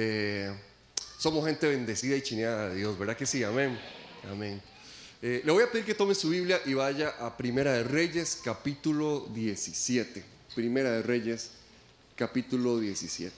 Eh, 0.00 0.54
somos 1.18 1.44
gente 1.44 1.66
bendecida 1.66 2.14
y 2.14 2.22
chineada 2.22 2.68
de 2.68 2.76
Dios, 2.76 2.96
¿verdad 2.96 3.16
que 3.16 3.26
sí? 3.26 3.42
Amén. 3.42 3.76
Amén. 4.30 4.62
Eh, 5.20 5.42
le 5.44 5.50
voy 5.50 5.64
a 5.64 5.72
pedir 5.72 5.84
que 5.84 5.94
tome 5.96 6.14
su 6.14 6.28
Biblia 6.28 6.60
y 6.66 6.74
vaya 6.74 7.16
a 7.18 7.36
Primera 7.36 7.72
de 7.72 7.82
Reyes, 7.82 8.40
capítulo 8.44 9.26
17. 9.34 10.24
Primera 10.54 10.92
de 10.92 11.02
Reyes, 11.02 11.50
capítulo 12.14 12.78
17. 12.78 13.34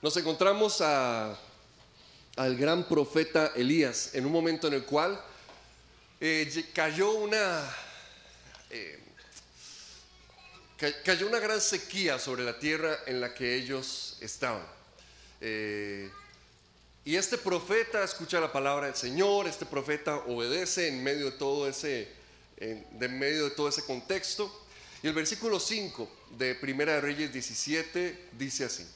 Nos 0.00 0.16
encontramos 0.16 0.80
a, 0.80 1.38
al 2.36 2.56
gran 2.56 2.88
profeta 2.88 3.52
Elías 3.54 4.14
en 4.14 4.24
un 4.24 4.32
momento 4.32 4.68
en 4.68 4.72
el 4.72 4.86
cual 4.86 5.22
eh, 6.22 6.64
cayó 6.72 7.12
una 7.12 7.70
cayó 11.04 11.26
una 11.26 11.40
gran 11.40 11.60
sequía 11.60 12.18
sobre 12.18 12.44
la 12.44 12.58
tierra 12.58 12.98
en 13.06 13.20
la 13.20 13.34
que 13.34 13.56
ellos 13.56 14.16
estaban. 14.20 14.64
Eh, 15.40 16.10
y 17.04 17.16
este 17.16 17.38
profeta 17.38 18.04
escucha 18.04 18.38
la 18.38 18.52
palabra 18.52 18.86
del 18.86 18.94
Señor, 18.94 19.48
este 19.48 19.66
profeta 19.66 20.16
obedece 20.26 20.88
en 20.88 21.02
medio 21.02 21.30
de 21.30 21.32
todo 21.32 21.68
ese, 21.68 22.08
en, 22.58 22.86
medio 23.18 23.44
de 23.44 23.50
todo 23.50 23.68
ese 23.68 23.82
contexto. 23.84 24.66
Y 25.02 25.08
el 25.08 25.14
versículo 25.14 25.58
5 25.58 26.08
de 26.36 26.54
Primera 26.54 27.00
Reyes 27.00 27.32
17 27.32 28.28
dice 28.32 28.64
así. 28.64 28.86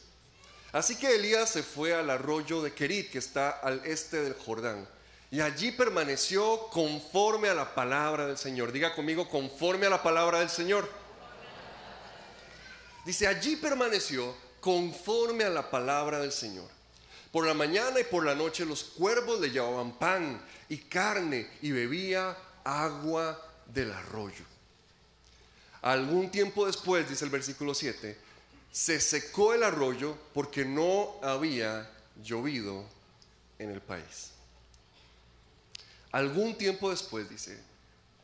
Así 0.72 0.96
que 0.96 1.14
Elías 1.14 1.50
se 1.50 1.62
fue 1.62 1.94
al 1.94 2.10
arroyo 2.10 2.62
de 2.62 2.72
Kerit, 2.72 3.10
que 3.10 3.18
está 3.18 3.50
al 3.50 3.82
este 3.84 4.22
del 4.22 4.34
Jordán, 4.34 4.88
y 5.30 5.40
allí 5.40 5.72
permaneció 5.72 6.68
conforme 6.68 7.48
a 7.48 7.54
la 7.54 7.74
palabra 7.74 8.26
del 8.26 8.38
Señor. 8.38 8.72
Diga 8.72 8.94
conmigo, 8.94 9.28
conforme 9.28 9.86
a 9.86 9.90
la 9.90 10.02
palabra 10.02 10.40
del 10.40 10.50
Señor. 10.50 11.01
Dice, 13.04 13.26
allí 13.26 13.56
permaneció 13.56 14.34
conforme 14.60 15.44
a 15.44 15.50
la 15.50 15.70
palabra 15.70 16.20
del 16.20 16.32
Señor. 16.32 16.68
Por 17.32 17.46
la 17.46 17.54
mañana 17.54 17.98
y 17.98 18.04
por 18.04 18.24
la 18.24 18.34
noche 18.34 18.64
los 18.64 18.84
cuervos 18.84 19.40
le 19.40 19.50
llevaban 19.50 19.98
pan 19.98 20.40
y 20.68 20.76
carne 20.78 21.48
y 21.62 21.72
bebía 21.72 22.36
agua 22.62 23.40
del 23.66 23.90
arroyo. 23.90 24.44
Algún 25.80 26.30
tiempo 26.30 26.66
después, 26.66 27.08
dice 27.08 27.24
el 27.24 27.30
versículo 27.30 27.74
7, 27.74 28.16
se 28.70 29.00
secó 29.00 29.52
el 29.52 29.64
arroyo 29.64 30.16
porque 30.32 30.64
no 30.64 31.16
había 31.22 31.90
llovido 32.22 32.84
en 33.58 33.70
el 33.70 33.80
país. 33.80 34.30
Algún 36.12 36.56
tiempo 36.56 36.90
después, 36.90 37.28
dice, 37.28 37.58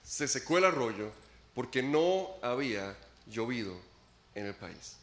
se 0.05 0.29
secó 0.29 0.59
el 0.59 0.67
arroyo 0.67 1.11
porque 1.55 1.83
no 1.83 2.29
había 2.43 2.97
llovido 3.27 3.88
en 4.39 4.47
el 4.47 4.55
país. 4.55 4.97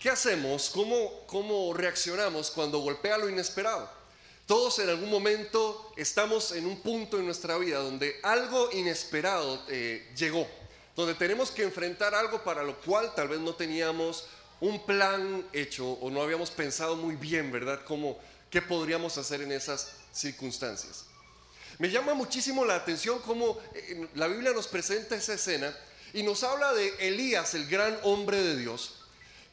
¿Qué 0.00 0.10
hacemos? 0.10 0.70
¿Cómo, 0.70 1.26
cómo 1.26 1.72
reaccionamos 1.74 2.50
cuando 2.50 2.78
golpea 2.78 3.18
lo 3.18 3.28
inesperado? 3.28 3.90
Todos 4.46 4.78
en 4.78 4.88
algún 4.88 5.10
momento 5.10 5.92
estamos 5.96 6.52
en 6.52 6.66
un 6.66 6.80
punto 6.80 7.18
en 7.18 7.24
nuestra 7.24 7.58
vida 7.58 7.78
donde 7.78 8.20
algo 8.22 8.70
inesperado 8.72 9.60
eh, 9.68 10.08
llegó 10.16 10.46
donde 10.96 11.14
tenemos 11.14 11.50
que 11.50 11.62
enfrentar 11.62 12.14
algo 12.14 12.42
para 12.42 12.62
lo 12.62 12.80
cual 12.80 13.14
tal 13.14 13.28
vez 13.28 13.38
no 13.38 13.54
teníamos 13.54 14.26
un 14.60 14.84
plan 14.86 15.46
hecho 15.52 15.92
o 15.92 16.10
no 16.10 16.22
habíamos 16.22 16.50
pensado 16.50 16.96
muy 16.96 17.16
bien, 17.16 17.52
¿verdad? 17.52 17.82
Cómo, 17.84 18.18
¿Qué 18.50 18.62
podríamos 18.62 19.18
hacer 19.18 19.42
en 19.42 19.52
esas 19.52 19.92
circunstancias? 20.10 21.04
Me 21.78 21.90
llama 21.90 22.14
muchísimo 22.14 22.64
la 22.64 22.76
atención 22.76 23.18
cómo 23.18 23.58
eh, 23.74 24.08
la 24.14 24.26
Biblia 24.26 24.52
nos 24.54 24.66
presenta 24.66 25.14
esa 25.14 25.34
escena 25.34 25.76
y 26.16 26.22
nos 26.22 26.42
habla 26.44 26.72
de 26.72 26.94
Elías, 27.00 27.52
el 27.52 27.66
gran 27.66 27.98
hombre 28.02 28.40
de 28.40 28.56
Dios, 28.56 28.94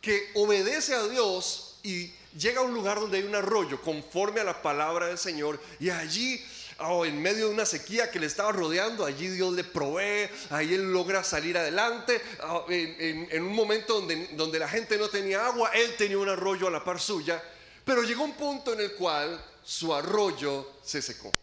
que 0.02 0.32
obedece 0.34 0.96
a 0.96 1.04
Dios 1.10 1.76
y 1.84 2.10
llega 2.38 2.62
a 2.62 2.64
un 2.64 2.74
lugar 2.74 3.02
donde 3.02 3.18
hay 3.18 3.24
un 3.26 3.36
arroyo 3.36 3.82
conforme 3.82 4.40
a 4.40 4.46
la 4.46 4.62
palabra 4.62 5.08
del 5.08 5.18
Señor 5.18 5.60
y 5.82 5.90
allí 5.90 6.42
oh, 6.80 7.04
en 7.04 7.22
medio 7.22 7.48
de 7.48 7.54
una 7.54 7.66
sequía 7.66 8.10
que 8.10 8.18
le 8.18 8.28
estaba 8.28 8.54
rodeando, 8.54 9.04
allí 9.04 9.28
Dios 9.28 9.52
le 9.52 9.66
provee, 9.66 10.30
ahí 10.52 10.74
él 10.74 10.94
logra 10.94 11.22
salir 11.26 11.58
adelante. 11.58 12.22
Oh, 12.48 12.66
en, 12.70 13.44
un 13.44 13.54
momento 13.54 13.96
donde, 13.96 14.30
donde 14.32 14.58
la 14.58 14.70
gente 14.70 14.98
no 14.98 15.10
tenía 15.10 15.46
agua, 15.46 15.70
él 15.74 15.98
tenía 15.98 16.18
un 16.18 16.30
arroyo 16.30 16.70
a 16.70 16.72
la 16.72 16.82
par 16.82 17.02
suya, 17.02 17.44
pero 17.84 18.04
llegó 18.04 18.24
un 18.24 18.36
punto 18.36 18.72
en 18.72 18.80
el 18.80 18.94
cual 18.94 19.44
su 19.66 19.94
arroyo 19.94 20.72
se 20.82 21.02
secó. 21.02 21.34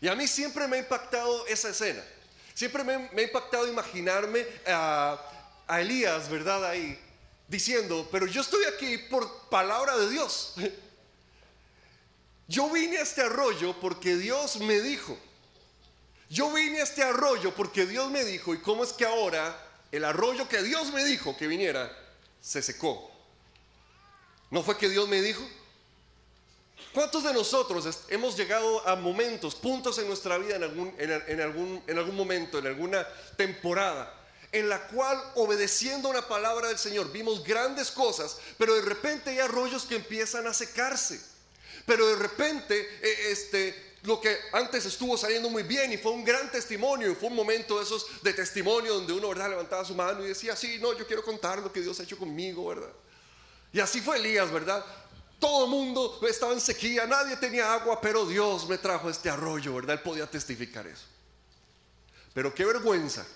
Y 0.00 0.06
a 0.06 0.14
mí 0.14 0.28
siempre 0.28 0.68
me 0.68 0.76
ha 0.76 0.80
impactado 0.80 1.48
esa 1.48 1.70
escena. 1.70 2.04
Siempre 2.58 2.82
me, 2.82 2.94
ha 2.94 3.22
impactado 3.22 3.68
imaginarme 3.68 4.44
a, 4.66 5.16
a 5.68 5.80
Elías, 5.80 6.28
¿verdad? 6.28 6.64
Ahí 6.64 6.98
diciendo, 7.46 8.08
pero 8.10 8.26
yo 8.26 8.40
estoy 8.40 8.64
aquí 8.64 8.98
por 8.98 9.48
palabra 9.48 9.96
de 9.96 10.10
Dios. 10.10 10.54
Yo 12.48 12.68
vine 12.70 12.98
a 12.98 13.02
este 13.02 13.22
arroyo 13.22 13.78
porque 13.78 14.16
Dios 14.16 14.58
me 14.58 14.80
dijo. 14.80 15.16
Yo 16.28 16.50
vine 16.52 16.80
a 16.80 16.82
este 16.82 17.04
arroyo 17.04 17.54
porque 17.54 17.86
Dios 17.86 18.10
me 18.10 18.24
dijo. 18.24 18.54
¿Y 18.54 18.58
cómo 18.58 18.82
es 18.82 18.92
que 18.92 19.04
ahora 19.04 19.56
el 19.92 20.04
arroyo 20.04 20.48
que 20.48 20.60
Dios 20.62 20.92
me 20.92 21.04
dijo 21.04 21.36
que 21.36 21.46
viniera 21.46 21.96
se 22.40 22.60
secó? 22.60 23.08
¿No 24.50 24.64
fue 24.64 24.76
que 24.78 24.88
Dios 24.88 25.06
me 25.08 25.22
dijo? 25.22 25.48
¿Cuántos 26.92 27.24
de 27.24 27.32
nosotros 27.32 27.86
hemos 28.08 28.36
llegado 28.36 28.86
a 28.88 28.96
momentos, 28.96 29.54
puntos 29.54 29.98
en 29.98 30.08
nuestra 30.08 30.38
vida, 30.38 30.56
en 30.56 30.62
algún, 30.62 30.94
en, 30.98 31.40
algún, 31.40 31.82
en 31.86 31.98
algún 31.98 32.16
momento, 32.16 32.58
en 32.58 32.66
alguna 32.66 33.06
temporada, 33.36 34.14
en 34.50 34.68
la 34.68 34.86
cual 34.88 35.22
obedeciendo 35.36 36.08
una 36.08 36.26
palabra 36.26 36.68
del 36.68 36.78
Señor 36.78 37.12
vimos 37.12 37.44
grandes 37.44 37.90
cosas, 37.90 38.38
pero 38.56 38.74
de 38.74 38.82
repente 38.82 39.30
hay 39.30 39.38
arroyos 39.38 39.84
que 39.84 39.96
empiezan 39.96 40.46
a 40.46 40.54
secarse? 40.54 41.20
pero 41.88 42.06
de 42.06 42.16
repente 42.16 42.78
eh, 43.02 43.30
este, 43.30 43.94
lo 44.02 44.20
que 44.20 44.36
antes 44.52 44.84
estuvo 44.84 45.16
saliendo 45.16 45.48
muy 45.48 45.62
bien 45.62 45.90
y 45.90 45.96
fue 45.96 46.12
un 46.12 46.22
gran 46.22 46.52
testimonio 46.52 47.10
y 47.10 47.14
fue 47.14 47.30
un 47.30 47.34
momento 47.34 47.78
de 47.78 47.84
esos 47.84 48.22
de 48.22 48.34
testimonio 48.34 48.92
donde 48.94 49.14
uno 49.14 49.30
verdad 49.30 49.48
levantaba 49.48 49.84
su 49.86 49.94
mano 49.94 50.22
y 50.22 50.28
decía 50.28 50.54
sí 50.54 50.78
no 50.80 50.96
yo 50.96 51.06
quiero 51.06 51.24
contar 51.24 51.60
lo 51.60 51.72
que 51.72 51.80
Dios 51.80 51.98
ha 51.98 52.02
hecho 52.02 52.18
conmigo 52.18 52.66
verdad 52.68 52.92
y 53.72 53.80
así 53.80 54.02
fue 54.02 54.18
Elías 54.18 54.52
verdad 54.52 54.84
todo 55.38 55.64
el 55.64 55.70
mundo 55.70 56.20
estaba 56.28 56.52
en 56.52 56.60
sequía 56.60 57.06
nadie 57.06 57.36
tenía 57.36 57.72
agua 57.72 58.00
pero 58.00 58.26
Dios 58.26 58.68
me 58.68 58.78
trajo 58.78 59.08
este 59.08 59.30
arroyo 59.30 59.74
verdad 59.74 59.96
él 59.96 60.02
podía 60.02 60.26
testificar 60.26 60.86
eso 60.86 61.06
pero 62.34 62.54
qué 62.54 62.64
vergüenza 62.64 63.26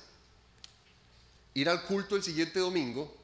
ir 1.55 1.69
al 1.69 1.85
culto 1.85 2.17
el 2.17 2.23
siguiente 2.23 2.59
domingo 2.59 3.23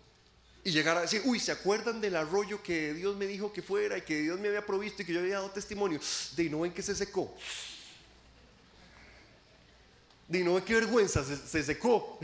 y 0.64 0.70
llegar 0.70 0.98
a 0.98 1.02
decir, 1.02 1.22
uy, 1.24 1.40
¿se 1.40 1.52
acuerdan 1.52 2.00
del 2.00 2.16
arroyo 2.16 2.62
que 2.62 2.92
Dios 2.92 3.16
me 3.16 3.26
dijo 3.26 3.52
que 3.52 3.62
fuera 3.62 3.96
y 3.98 4.02
que 4.02 4.20
Dios 4.20 4.38
me 4.38 4.48
había 4.48 4.66
provisto 4.66 5.02
y 5.02 5.04
que 5.06 5.12
yo 5.12 5.20
había 5.20 5.36
dado 5.36 5.50
testimonio? 5.50 6.00
De 6.36 6.50
no 6.50 6.60
ven 6.60 6.72
que 6.72 6.82
se 6.82 6.94
secó. 6.94 7.34
De 10.26 10.40
no 10.44 10.54
ven 10.54 10.64
qué 10.64 10.74
vergüenza, 10.74 11.24
se, 11.24 11.62
secó. 11.62 12.18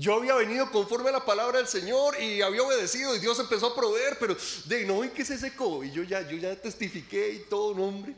Yo 0.00 0.14
había 0.14 0.34
venido 0.34 0.70
conforme 0.70 1.10
a 1.10 1.12
la 1.12 1.26
palabra 1.26 1.58
del 1.58 1.68
Señor 1.68 2.18
y 2.18 2.40
había 2.40 2.62
obedecido 2.62 3.14
y 3.14 3.18
Dios 3.18 3.38
empezó 3.38 3.66
a 3.66 3.74
proveer, 3.74 4.16
pero 4.18 4.34
de 4.64 4.86
no 4.86 5.00
ven 5.00 5.10
que 5.10 5.26
se 5.26 5.36
secó. 5.36 5.84
Y 5.84 5.90
yo 5.90 6.02
ya, 6.02 6.22
yo 6.22 6.38
ya 6.38 6.56
testifiqué 6.56 7.28
y 7.28 7.38
todo, 7.50 7.74
no, 7.74 7.84
hombre. 7.84 8.14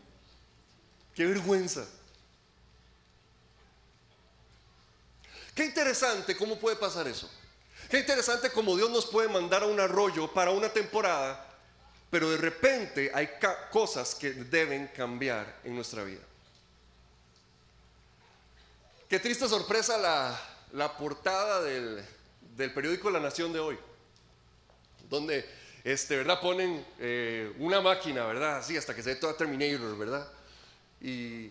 Qué 1.12 1.26
vergüenza. 1.26 1.84
Qué 5.56 5.64
interesante 5.64 6.36
cómo 6.36 6.56
puede 6.56 6.76
pasar 6.76 7.08
eso. 7.08 7.28
Qué 7.90 7.98
interesante 7.98 8.52
como 8.52 8.76
Dios 8.76 8.88
nos 8.88 9.06
puede 9.06 9.28
mandar 9.28 9.64
a 9.64 9.66
un 9.66 9.80
arroyo 9.80 10.32
para 10.32 10.52
una 10.52 10.72
temporada, 10.72 11.44
pero 12.12 12.30
de 12.30 12.36
repente 12.36 13.10
hay 13.12 13.28
cosas 13.72 14.14
que 14.14 14.30
deben 14.30 14.86
cambiar 14.86 15.58
en 15.64 15.74
nuestra 15.74 16.04
vida. 16.04 16.22
Qué 19.08 19.18
triste 19.18 19.48
sorpresa 19.48 19.98
la, 19.98 20.51
portada 20.96 21.62
del, 21.62 22.04
periódico 22.72 23.10
La 23.10 23.20
Nación 23.20 23.52
de 23.52 23.60
hoy, 23.60 23.78
donde 25.08 25.44
este, 25.84 26.16
¿verdad? 26.16 26.40
ponen 26.40 26.84
eh, 26.98 27.52
una 27.58 27.80
máquina, 27.80 28.26
¿verdad? 28.26 28.58
Así 28.58 28.76
hasta 28.76 28.94
que 28.94 29.02
se 29.02 29.10
ve 29.10 29.16
toda 29.16 29.36
Terminator, 29.36 29.96
¿verdad? 29.98 30.28
Y 31.00 31.50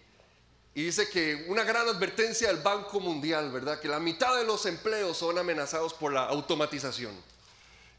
y 0.73 0.83
dice 0.83 1.09
que 1.09 1.45
una 1.49 1.63
gran 1.63 1.87
advertencia 1.87 2.47
del 2.47 2.61
Banco 2.61 2.99
Mundial, 3.01 3.51
¿verdad? 3.51 3.79
Que 3.79 3.89
la 3.89 3.99
mitad 3.99 4.37
de 4.37 4.45
los 4.45 4.65
empleos 4.65 5.17
son 5.17 5.37
amenazados 5.37 5.93
por 5.93 6.13
la 6.13 6.23
automatización 6.25 7.13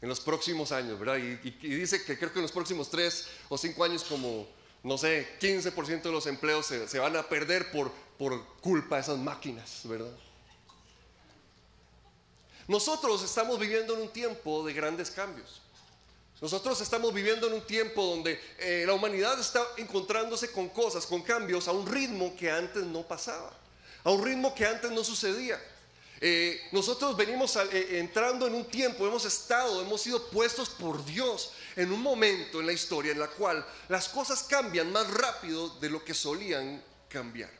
en 0.01 0.09
los 0.09 0.19
próximos 0.19 0.71
años, 0.71 0.99
¿verdad? 0.99 1.17
Y, 1.17 1.35
dice 1.67 2.03
que 2.03 2.17
creo 2.17 2.33
que 2.33 2.39
en 2.39 2.43
los 2.43 2.51
próximos 2.51 2.89
tres 2.89 3.27
o 3.47 3.57
cinco 3.59 3.83
años 3.83 4.03
como, 4.03 4.47
no 4.81 4.97
sé, 4.97 5.37
15% 5.39 6.01
de 6.01 6.11
los 6.11 6.25
empleos 6.25 6.65
se, 6.65 6.87
se, 6.87 6.97
van 6.97 7.15
a 7.15 7.23
perder 7.23 7.71
por, 7.71 7.91
por 8.17 8.43
culpa 8.59 8.95
de 8.95 9.03
esas 9.03 9.19
máquinas, 9.19 9.81
¿verdad? 9.83 10.11
Nosotros 12.67 13.23
estamos 13.23 13.59
viviendo 13.59 13.93
en 13.95 14.01
un 14.01 14.09
tiempo 14.09 14.65
de 14.65 14.73
grandes 14.73 15.11
cambios. 15.11 15.61
Nosotros 16.41 16.81
estamos 16.81 17.13
viviendo 17.13 17.47
en 17.47 17.53
un 17.53 17.61
tiempo 17.61 18.03
donde 18.05 18.39
eh, 18.59 18.83
la 18.85 18.93
humanidad 18.93 19.39
está 19.39 19.65
encontrándose 19.77 20.51
con 20.51 20.69
cosas, 20.69 21.05
con 21.05 21.21
cambios 21.21 21.67
a 21.67 21.71
un 21.71 21.87
ritmo 21.87 22.35
que 22.35 22.51
antes 22.51 22.83
no 22.83 23.01
pasaba, 23.03 23.51
a 24.03 24.11
un 24.11 24.23
ritmo 24.23 24.53
que 24.53 24.65
antes 24.65 24.91
no 24.91 25.03
sucedía. 25.03 25.57
Eh, 26.19 26.59
nosotros 26.71 27.17
venimos 27.17 27.55
eh, 27.55 27.99
entrando 27.99 28.47
en 28.47 28.55
un 28.55 28.65
tiempo, 28.65 29.07
hemos 29.07 29.25
estado, 29.25 29.81
hemos 29.81 30.01
sido 30.01 30.25
puestos 30.27 30.69
por 30.69 31.03
Dios 31.05 31.51
en 31.75 31.91
un 31.91 32.01
momento 32.01 32.59
en 32.59 32.65
la 32.65 32.73
historia 32.73 33.11
en 33.11 33.19
la 33.19 33.27
cual 33.27 33.65
las 33.89 34.09
cosas 34.09 34.43
cambian 34.43 34.91
más 34.91 35.09
rápido 35.11 35.69
de 35.79 35.89
lo 35.89 36.03
que 36.03 36.13
solían 36.13 36.83
cambiar. 37.09 37.51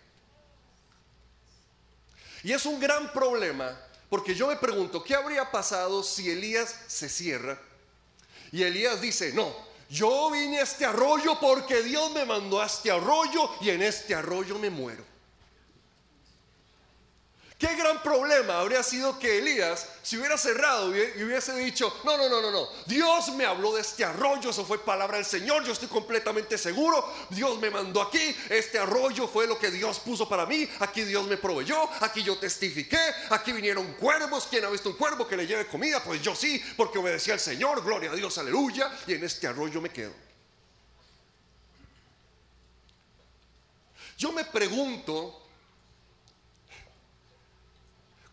Y 2.44 2.52
es 2.52 2.66
un 2.66 2.80
gran 2.80 3.12
problema 3.14 3.78
porque 4.14 4.36
yo 4.36 4.46
me 4.46 4.58
pregunto, 4.58 5.04
¿qué 5.04 5.16
habría 5.16 5.50
pasado 5.50 6.04
si 6.04 6.30
Elías 6.30 6.82
se 6.86 7.10
cierra? 7.10 7.60
Y 8.52 8.62
Elías 8.62 9.02
dice, 9.02 9.34
no, 9.34 9.52
yo 9.90 10.30
vine 10.30 10.60
a 10.60 10.62
este 10.62 10.86
arroyo 10.86 11.40
porque 11.40 11.82
Dios 11.82 12.12
me 12.12 12.24
mandó 12.24 12.62
a 12.62 12.68
este 12.68 12.92
arroyo 12.92 13.50
y 13.60 13.72
en 13.72 13.82
este 13.82 14.14
arroyo 14.14 14.60
me 14.60 14.70
muero. 14.70 15.04
Qué 17.64 17.76
gran 17.78 18.04
problema 18.04 18.60
habría 18.60 18.84
sido 18.84 19.18
que 19.18 19.38
Elías 19.38 19.88
se 20.02 20.18
hubiera 20.18 20.38
cerrado 20.38 20.94
y 20.94 21.24
hubiese 21.24 21.56
dicho, 21.56 21.98
no, 22.04 22.18
no, 22.18 22.28
no, 22.28 22.42
no, 22.42 22.52
no, 22.52 22.68
Dios 22.86 23.30
me 23.36 23.46
habló 23.46 23.74
de 23.74 23.80
este 23.80 24.04
arroyo, 24.04 24.50
eso 24.50 24.66
fue 24.66 24.84
palabra 24.84 25.16
del 25.16 25.26
Señor, 25.26 25.64
yo 25.64 25.72
estoy 25.72 25.88
completamente 25.88 26.58
seguro, 26.58 27.10
Dios 27.30 27.58
me 27.62 27.70
mandó 27.70 28.02
aquí, 28.02 28.36
este 28.50 28.80
arroyo 28.80 29.30
fue 29.30 29.48
lo 29.48 29.58
que 29.58 29.72
Dios 29.72 30.02
puso 30.02 30.28
para 30.28 30.46
mí, 30.46 30.68
aquí 30.82 31.06
Dios 31.06 31.26
me 31.26 31.38
proveyó, 31.38 31.90
aquí 32.02 32.22
yo 32.22 32.38
testifiqué, 32.38 33.00
aquí 33.30 33.54
vinieron 33.54 33.94
cuervos, 33.94 34.46
¿quién 34.50 34.66
ha 34.66 34.70
visto 34.70 34.90
un 34.90 34.98
cuervo 34.98 35.26
que 35.26 35.38
le 35.38 35.48
lleve 35.48 35.66
comida? 35.66 36.04
Pues 36.04 36.22
yo 36.22 36.36
sí, 36.36 36.62
porque 36.76 37.00
obedecí 37.00 37.32
al 37.32 37.40
Señor, 37.40 37.82
gloria 37.82 38.12
a 38.12 38.16
Dios, 38.16 38.38
aleluya, 38.38 38.92
y 39.08 39.14
en 39.14 39.24
este 39.24 39.48
arroyo 39.48 39.80
me 39.80 39.90
quedo. 39.90 40.12
Yo 44.18 44.34
me 44.34 44.44
pregunto, 44.44 45.43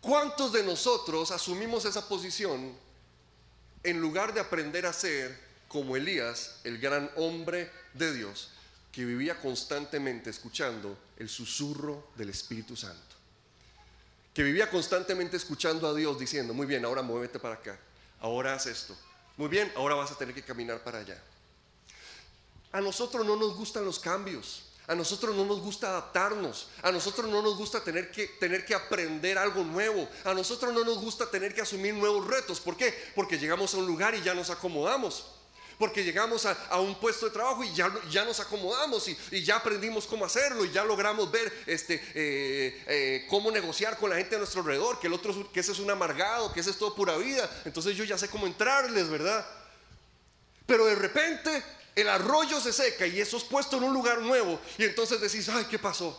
¿Cuántos 0.00 0.52
de 0.52 0.62
nosotros 0.62 1.30
asumimos 1.30 1.84
esa 1.84 2.08
posición 2.08 2.74
en 3.82 4.00
lugar 4.00 4.32
de 4.32 4.40
aprender 4.40 4.86
a 4.86 4.92
ser 4.92 5.38
como 5.68 5.94
Elías, 5.94 6.60
el 6.64 6.78
gran 6.78 7.10
hombre 7.16 7.70
de 7.94 8.12
Dios, 8.14 8.50
que 8.92 9.04
vivía 9.04 9.38
constantemente 9.38 10.30
escuchando 10.30 10.96
el 11.18 11.28
susurro 11.28 12.08
del 12.16 12.30
Espíritu 12.30 12.76
Santo? 12.76 13.16
Que 14.32 14.42
vivía 14.42 14.70
constantemente 14.70 15.36
escuchando 15.36 15.86
a 15.86 15.94
Dios 15.94 16.18
diciendo, 16.18 16.54
muy 16.54 16.66
bien, 16.66 16.84
ahora 16.84 17.02
muévete 17.02 17.38
para 17.38 17.54
acá, 17.56 17.78
ahora 18.20 18.54
haz 18.54 18.66
esto, 18.66 18.96
muy 19.36 19.48
bien, 19.48 19.70
ahora 19.76 19.96
vas 19.96 20.10
a 20.10 20.16
tener 20.16 20.34
que 20.34 20.42
caminar 20.42 20.82
para 20.82 21.00
allá. 21.00 21.20
A 22.72 22.80
nosotros 22.80 23.26
no 23.26 23.36
nos 23.36 23.56
gustan 23.56 23.84
los 23.84 23.98
cambios. 23.98 24.62
A 24.90 24.94
nosotros 24.96 25.36
no 25.36 25.44
nos 25.44 25.60
gusta 25.60 25.88
adaptarnos. 25.88 26.66
A 26.82 26.90
nosotros 26.90 27.30
no 27.30 27.40
nos 27.42 27.56
gusta 27.56 27.80
tener 27.80 28.10
que, 28.10 28.26
tener 28.26 28.64
que 28.64 28.74
aprender 28.74 29.38
algo 29.38 29.62
nuevo. 29.62 30.08
A 30.24 30.34
nosotros 30.34 30.74
no 30.74 30.82
nos 30.82 30.98
gusta 30.98 31.30
tener 31.30 31.54
que 31.54 31.60
asumir 31.60 31.94
nuevos 31.94 32.26
retos. 32.26 32.58
¿Por 32.58 32.76
qué? 32.76 32.92
Porque 33.14 33.38
llegamos 33.38 33.72
a 33.72 33.76
un 33.76 33.86
lugar 33.86 34.16
y 34.16 34.22
ya 34.22 34.34
nos 34.34 34.50
acomodamos. 34.50 35.26
Porque 35.78 36.02
llegamos 36.02 36.44
a, 36.44 36.80
un 36.80 36.96
puesto 36.96 37.26
de 37.26 37.30
trabajo 37.30 37.62
y 37.62 37.72
ya, 37.72 37.88
ya 38.10 38.24
nos 38.24 38.40
acomodamos 38.40 39.06
y, 39.06 39.44
ya 39.44 39.58
aprendimos 39.58 40.08
cómo 40.08 40.24
hacerlo 40.24 40.64
y 40.64 40.72
ya 40.72 40.82
logramos 40.82 41.30
ver 41.30 41.52
este, 41.66 41.94
eh, 41.94 42.82
eh, 42.88 43.26
cómo 43.30 43.52
negociar 43.52 43.96
con 43.96 44.10
la 44.10 44.16
gente 44.16 44.34
a 44.34 44.38
nuestro 44.38 44.62
alrededor, 44.62 44.98
que 44.98 45.06
el 45.06 45.12
otro, 45.12 45.52
que 45.52 45.60
ese 45.60 45.70
es 45.70 45.78
un 45.78 45.88
amargado, 45.88 46.52
que 46.52 46.58
ese 46.58 46.70
es 46.70 46.78
todo 46.78 46.96
pura 46.96 47.16
vida. 47.16 47.48
Entonces 47.64 47.96
yo 47.96 48.02
ya 48.02 48.18
sé 48.18 48.26
cómo 48.26 48.48
entrarles, 48.48 49.08
¿verdad? 49.08 49.46
Pero 50.66 50.84
de 50.86 50.96
repente 50.96 51.62
el 52.00 52.08
arroyo 52.08 52.60
se 52.60 52.72
seca 52.72 53.06
y 53.06 53.20
eso 53.20 53.36
es 53.36 53.44
puesto 53.44 53.76
en 53.76 53.84
un 53.84 53.92
lugar 53.92 54.20
nuevo 54.20 54.60
y 54.78 54.84
entonces 54.84 55.20
decís, 55.20 55.48
ay, 55.48 55.66
¿qué 55.66 55.78
pasó? 55.78 56.18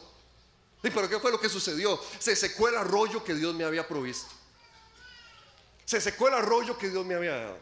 ¿Y 0.83 0.89
pero 0.89 1.07
qué 1.09 1.19
fue 1.19 1.31
lo 1.31 1.39
que 1.39 1.49
sucedió? 1.49 1.99
Se 2.19 2.35
secó 2.35 2.67
el 2.69 2.75
arroyo 2.75 3.23
que 3.23 3.35
Dios 3.35 3.53
me 3.53 3.63
había 3.63 3.87
provisto. 3.87 4.31
Se 5.85 6.01
secó 6.01 6.27
el 6.27 6.33
arroyo 6.35 6.77
que 6.77 6.89
Dios 6.89 7.05
me 7.05 7.15
había 7.15 7.35
dado. 7.35 7.57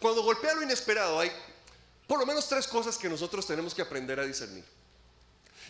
Cuando 0.00 0.22
golpea 0.22 0.54
lo 0.54 0.62
inesperado 0.62 1.20
hay 1.20 1.30
por 2.06 2.18
lo 2.18 2.26
menos 2.26 2.48
tres 2.48 2.66
cosas 2.66 2.96
que 2.96 3.08
nosotros 3.08 3.46
tenemos 3.46 3.74
que 3.74 3.82
aprender 3.82 4.18
a 4.18 4.24
discernir. 4.24 4.64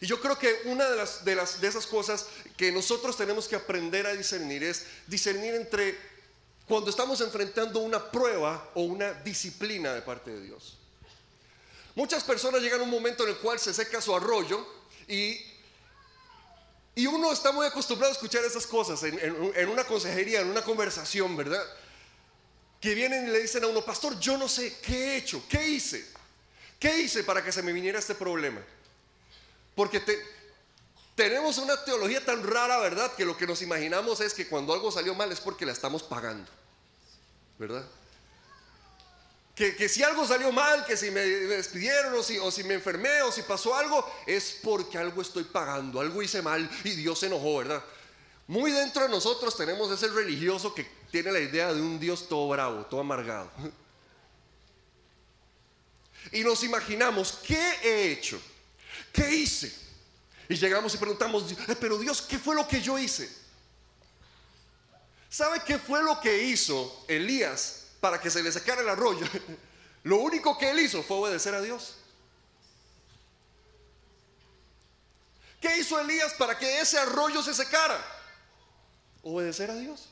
Y 0.00 0.06
yo 0.06 0.20
creo 0.20 0.38
que 0.38 0.60
una 0.66 0.88
de, 0.88 0.96
las, 0.96 1.24
de, 1.24 1.34
las, 1.34 1.60
de 1.60 1.66
esas 1.66 1.86
cosas 1.86 2.26
que 2.56 2.70
nosotros 2.70 3.16
tenemos 3.16 3.48
que 3.48 3.56
aprender 3.56 4.06
a 4.06 4.14
discernir 4.14 4.62
es 4.62 4.86
discernir 5.08 5.54
entre 5.54 5.98
cuando 6.66 6.90
estamos 6.90 7.20
enfrentando 7.20 7.80
una 7.80 8.10
prueba 8.10 8.70
o 8.74 8.82
una 8.82 9.12
disciplina 9.12 9.92
de 9.92 10.02
parte 10.02 10.30
de 10.30 10.42
Dios. 10.42 10.78
Muchas 11.98 12.22
personas 12.22 12.62
llegan 12.62 12.78
a 12.78 12.84
un 12.84 12.90
momento 12.90 13.24
en 13.24 13.30
el 13.30 13.38
cual 13.38 13.58
se 13.58 13.74
seca 13.74 14.00
su 14.00 14.14
arroyo 14.14 14.64
y, 15.08 15.36
y 16.94 17.08
uno 17.08 17.32
está 17.32 17.50
muy 17.50 17.66
acostumbrado 17.66 18.12
a 18.12 18.14
escuchar 18.14 18.44
esas 18.44 18.68
cosas 18.68 19.02
en, 19.02 19.68
una 19.68 19.82
consejería, 19.82 20.42
en 20.42 20.48
una 20.48 20.62
conversación, 20.62 21.36
¿verdad? 21.36 21.60
Que 22.80 22.94
vienen 22.94 23.26
y 23.26 23.32
le 23.32 23.40
dicen 23.40 23.64
a 23.64 23.66
uno, 23.66 23.84
pastor, 23.84 24.16
yo 24.20 24.38
no 24.38 24.48
sé 24.48 24.78
qué 24.80 24.94
he 24.94 25.16
hecho, 25.16 25.42
qué 25.48 25.70
hice, 25.70 26.06
qué 26.78 27.00
hice 27.00 27.24
para 27.24 27.42
que 27.42 27.50
se 27.50 27.64
me 27.64 27.72
viniera 27.72 27.98
este 27.98 28.14
problema. 28.14 28.60
Porque 29.74 30.00
tenemos 31.16 31.58
una 31.58 31.84
teología 31.84 32.24
tan 32.24 32.46
rara, 32.46 32.78
¿verdad? 32.78 33.12
Que 33.16 33.24
lo 33.24 33.36
que 33.36 33.48
nos 33.48 33.60
imaginamos 33.60 34.20
es 34.20 34.34
que 34.34 34.46
cuando 34.46 34.72
algo 34.72 34.92
salió 34.92 35.16
mal 35.16 35.32
es 35.32 35.40
porque 35.40 35.66
la 35.66 35.72
estamos 35.72 36.04
pagando, 36.04 36.48
¿verdad? 37.58 37.84
Que, 39.58 39.88
si 39.88 40.04
algo 40.04 40.24
salió 40.24 40.52
mal, 40.52 40.86
que 40.86 40.96
si 40.96 41.10
me 41.10 41.20
despidieron 41.20 42.14
o 42.14 42.22
si, 42.22 42.38
o 42.38 42.48
si 42.48 42.62
me 42.62 42.74
enfermé 42.74 43.22
o 43.22 43.32
si 43.32 43.42
pasó 43.42 43.74
algo, 43.74 44.08
es 44.24 44.56
porque 44.62 44.96
algo 44.96 45.20
estoy 45.20 45.42
pagando, 45.42 46.00
algo 46.00 46.22
hice 46.22 46.40
mal 46.40 46.70
y 46.84 46.90
Dios 46.90 47.18
se 47.18 47.26
enojó, 47.26 47.56
¿verdad? 47.56 47.82
Muy 48.46 48.70
dentro 48.70 49.02
de 49.02 49.08
nosotros 49.08 49.56
tenemos 49.56 49.90
ese 49.90 50.06
religioso 50.06 50.72
que 50.72 50.88
tiene 51.10 51.32
la 51.32 51.40
idea 51.40 51.74
de 51.74 51.80
un 51.80 51.98
Dios 51.98 52.28
todo 52.28 52.48
bravo, 52.48 52.86
todo 52.86 53.00
amargado. 53.00 53.50
Y 56.30 56.44
nos 56.44 56.62
imaginamos, 56.62 57.40
¿qué 57.44 57.78
he 57.82 58.12
hecho? 58.12 58.40
¿Qué 59.12 59.28
hice? 59.34 59.74
Y 60.48 60.54
llegamos 60.54 60.94
y 60.94 60.98
preguntamos, 60.98 61.50
eh, 61.50 61.76
pero 61.80 61.98
Dios, 61.98 62.22
¿qué 62.22 62.38
fue 62.38 62.54
lo 62.54 62.68
que 62.68 62.80
yo 62.80 62.96
hice? 62.96 63.28
¿Sabe 65.28 65.62
qué 65.66 65.78
fue 65.78 66.00
lo 66.04 66.20
que 66.20 66.44
hizo 66.44 67.04
Elías 67.08 67.77
para 68.00 68.20
que 68.20 68.30
se 68.30 68.42
le 68.42 68.52
secara 68.52 68.80
el 68.80 68.88
arroyo. 68.88 69.26
Lo 70.04 70.18
único 70.18 70.56
que 70.56 70.70
él 70.70 70.80
hizo 70.80 71.02
fue 71.02 71.18
obedecer 71.18 71.54
a 71.54 71.60
Dios. 71.60 71.96
¿Qué 75.60 75.76
hizo 75.78 75.98
Elías 75.98 76.34
para 76.34 76.56
que 76.56 76.80
ese 76.80 76.98
arroyo 76.98 77.42
se 77.42 77.52
secara? 77.52 78.00
Obedecer 79.22 79.70
a 79.70 79.74
Dios. 79.74 80.08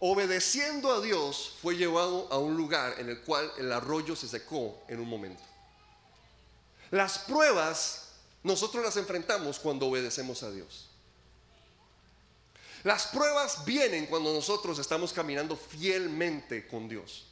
Obedeciendo 0.00 0.92
a 0.92 1.00
Dios 1.00 1.54
fue 1.62 1.76
llevado 1.76 2.26
a 2.32 2.38
un 2.38 2.56
lugar 2.56 2.98
en 2.98 3.08
el 3.08 3.20
cual 3.20 3.52
el 3.58 3.70
arroyo 3.70 4.16
se 4.16 4.26
secó 4.26 4.82
en 4.88 4.98
un 4.98 5.08
momento. 5.08 5.42
Las 6.90 7.20
pruebas 7.20 8.02
nosotros 8.42 8.84
las 8.84 8.96
enfrentamos 8.96 9.60
cuando 9.60 9.86
obedecemos 9.86 10.42
a 10.42 10.50
Dios. 10.50 10.88
Las 12.84 13.06
pruebas 13.06 13.64
vienen 13.64 14.06
cuando 14.06 14.32
nosotros 14.32 14.78
estamos 14.78 15.12
caminando 15.12 15.56
fielmente 15.56 16.66
con 16.66 16.88
Dios. 16.88 17.26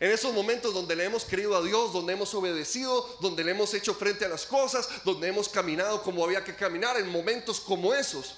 En 0.00 0.10
esos 0.10 0.32
momentos 0.34 0.74
donde 0.74 0.96
le 0.96 1.04
hemos 1.04 1.24
creído 1.24 1.56
a 1.56 1.62
Dios, 1.62 1.92
donde 1.92 2.14
hemos 2.14 2.34
obedecido, 2.34 3.16
donde 3.20 3.44
le 3.44 3.52
hemos 3.52 3.72
hecho 3.74 3.94
frente 3.94 4.24
a 4.24 4.28
las 4.28 4.44
cosas, 4.44 4.88
donde 5.04 5.28
hemos 5.28 5.48
caminado 5.48 6.02
como 6.02 6.24
había 6.24 6.42
que 6.42 6.56
caminar, 6.56 6.96
en 6.96 7.08
momentos 7.08 7.60
como 7.60 7.94
esos, 7.94 8.36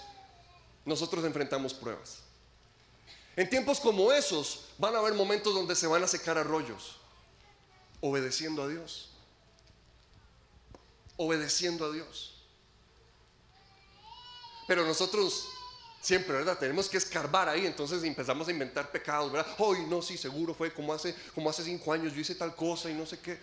nosotros 0.85 1.25
enfrentamos 1.25 1.73
pruebas. 1.73 2.18
En 3.37 3.49
tiempos 3.49 3.80
como 3.80 4.12
esos 4.12 4.66
van 4.78 4.95
a 4.95 4.99
haber 4.99 5.14
momentos 5.14 5.54
donde 5.54 5.75
se 5.75 5.87
van 5.87 6.02
a 6.02 6.06
secar 6.06 6.37
arroyos, 6.37 6.97
obedeciendo 8.00 8.62
a 8.62 8.68
Dios. 8.68 9.11
Obedeciendo 11.16 11.87
a 11.87 11.90
Dios. 11.90 12.35
Pero 14.66 14.85
nosotros 14.85 15.49
Siempre, 16.07 16.37
¿verdad? 16.37 16.57
Tenemos 16.57 16.89
que 16.89 16.99
escarbar 16.99 17.49
ahí, 17.49 17.67
entonces 17.67 18.05
empezamos 18.05 18.47
a 18.47 18.53
inventar 18.53 18.93
pecados, 18.93 19.33
¿verdad? 19.33 19.53
Hoy 19.59 19.87
no, 19.89 20.01
sí, 20.01 20.17
seguro 20.17 20.55
fue 20.55 20.73
como 20.73 20.93
hace, 20.93 21.13
como 21.35 21.51
hace 21.51 21.65
cinco 21.65 21.93
años, 21.93 22.13
yo 22.13 22.21
hice 22.21 22.37
tal 22.37 22.55
cosa 22.55 22.89
y 22.89 22.95
no 22.95 23.05
sé 23.05 23.19
qué. 23.19 23.37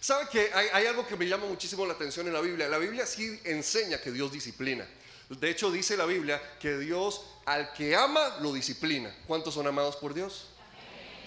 ¿Sabe 0.00 0.28
que 0.32 0.52
hay, 0.52 0.66
hay, 0.72 0.86
algo 0.86 1.06
que 1.06 1.16
me 1.16 1.28
llama 1.28 1.46
muchísimo 1.46 1.86
la 1.86 1.92
atención 1.92 2.26
en 2.26 2.32
la 2.32 2.40
Biblia? 2.40 2.68
La 2.68 2.78
Biblia 2.78 3.06
sí 3.06 3.40
enseña 3.44 4.00
que 4.00 4.10
Dios 4.10 4.32
disciplina. 4.32 4.84
De 5.28 5.50
hecho, 5.50 5.70
dice 5.70 5.96
la 5.96 6.06
Biblia 6.06 6.42
que 6.58 6.78
Dios 6.78 7.24
al 7.44 7.72
que 7.72 7.94
ama 7.94 8.38
lo 8.40 8.52
disciplina. 8.52 9.14
¿Cuántos 9.28 9.54
son 9.54 9.68
amados 9.68 9.94
por 9.94 10.12
Dios? 10.12 10.48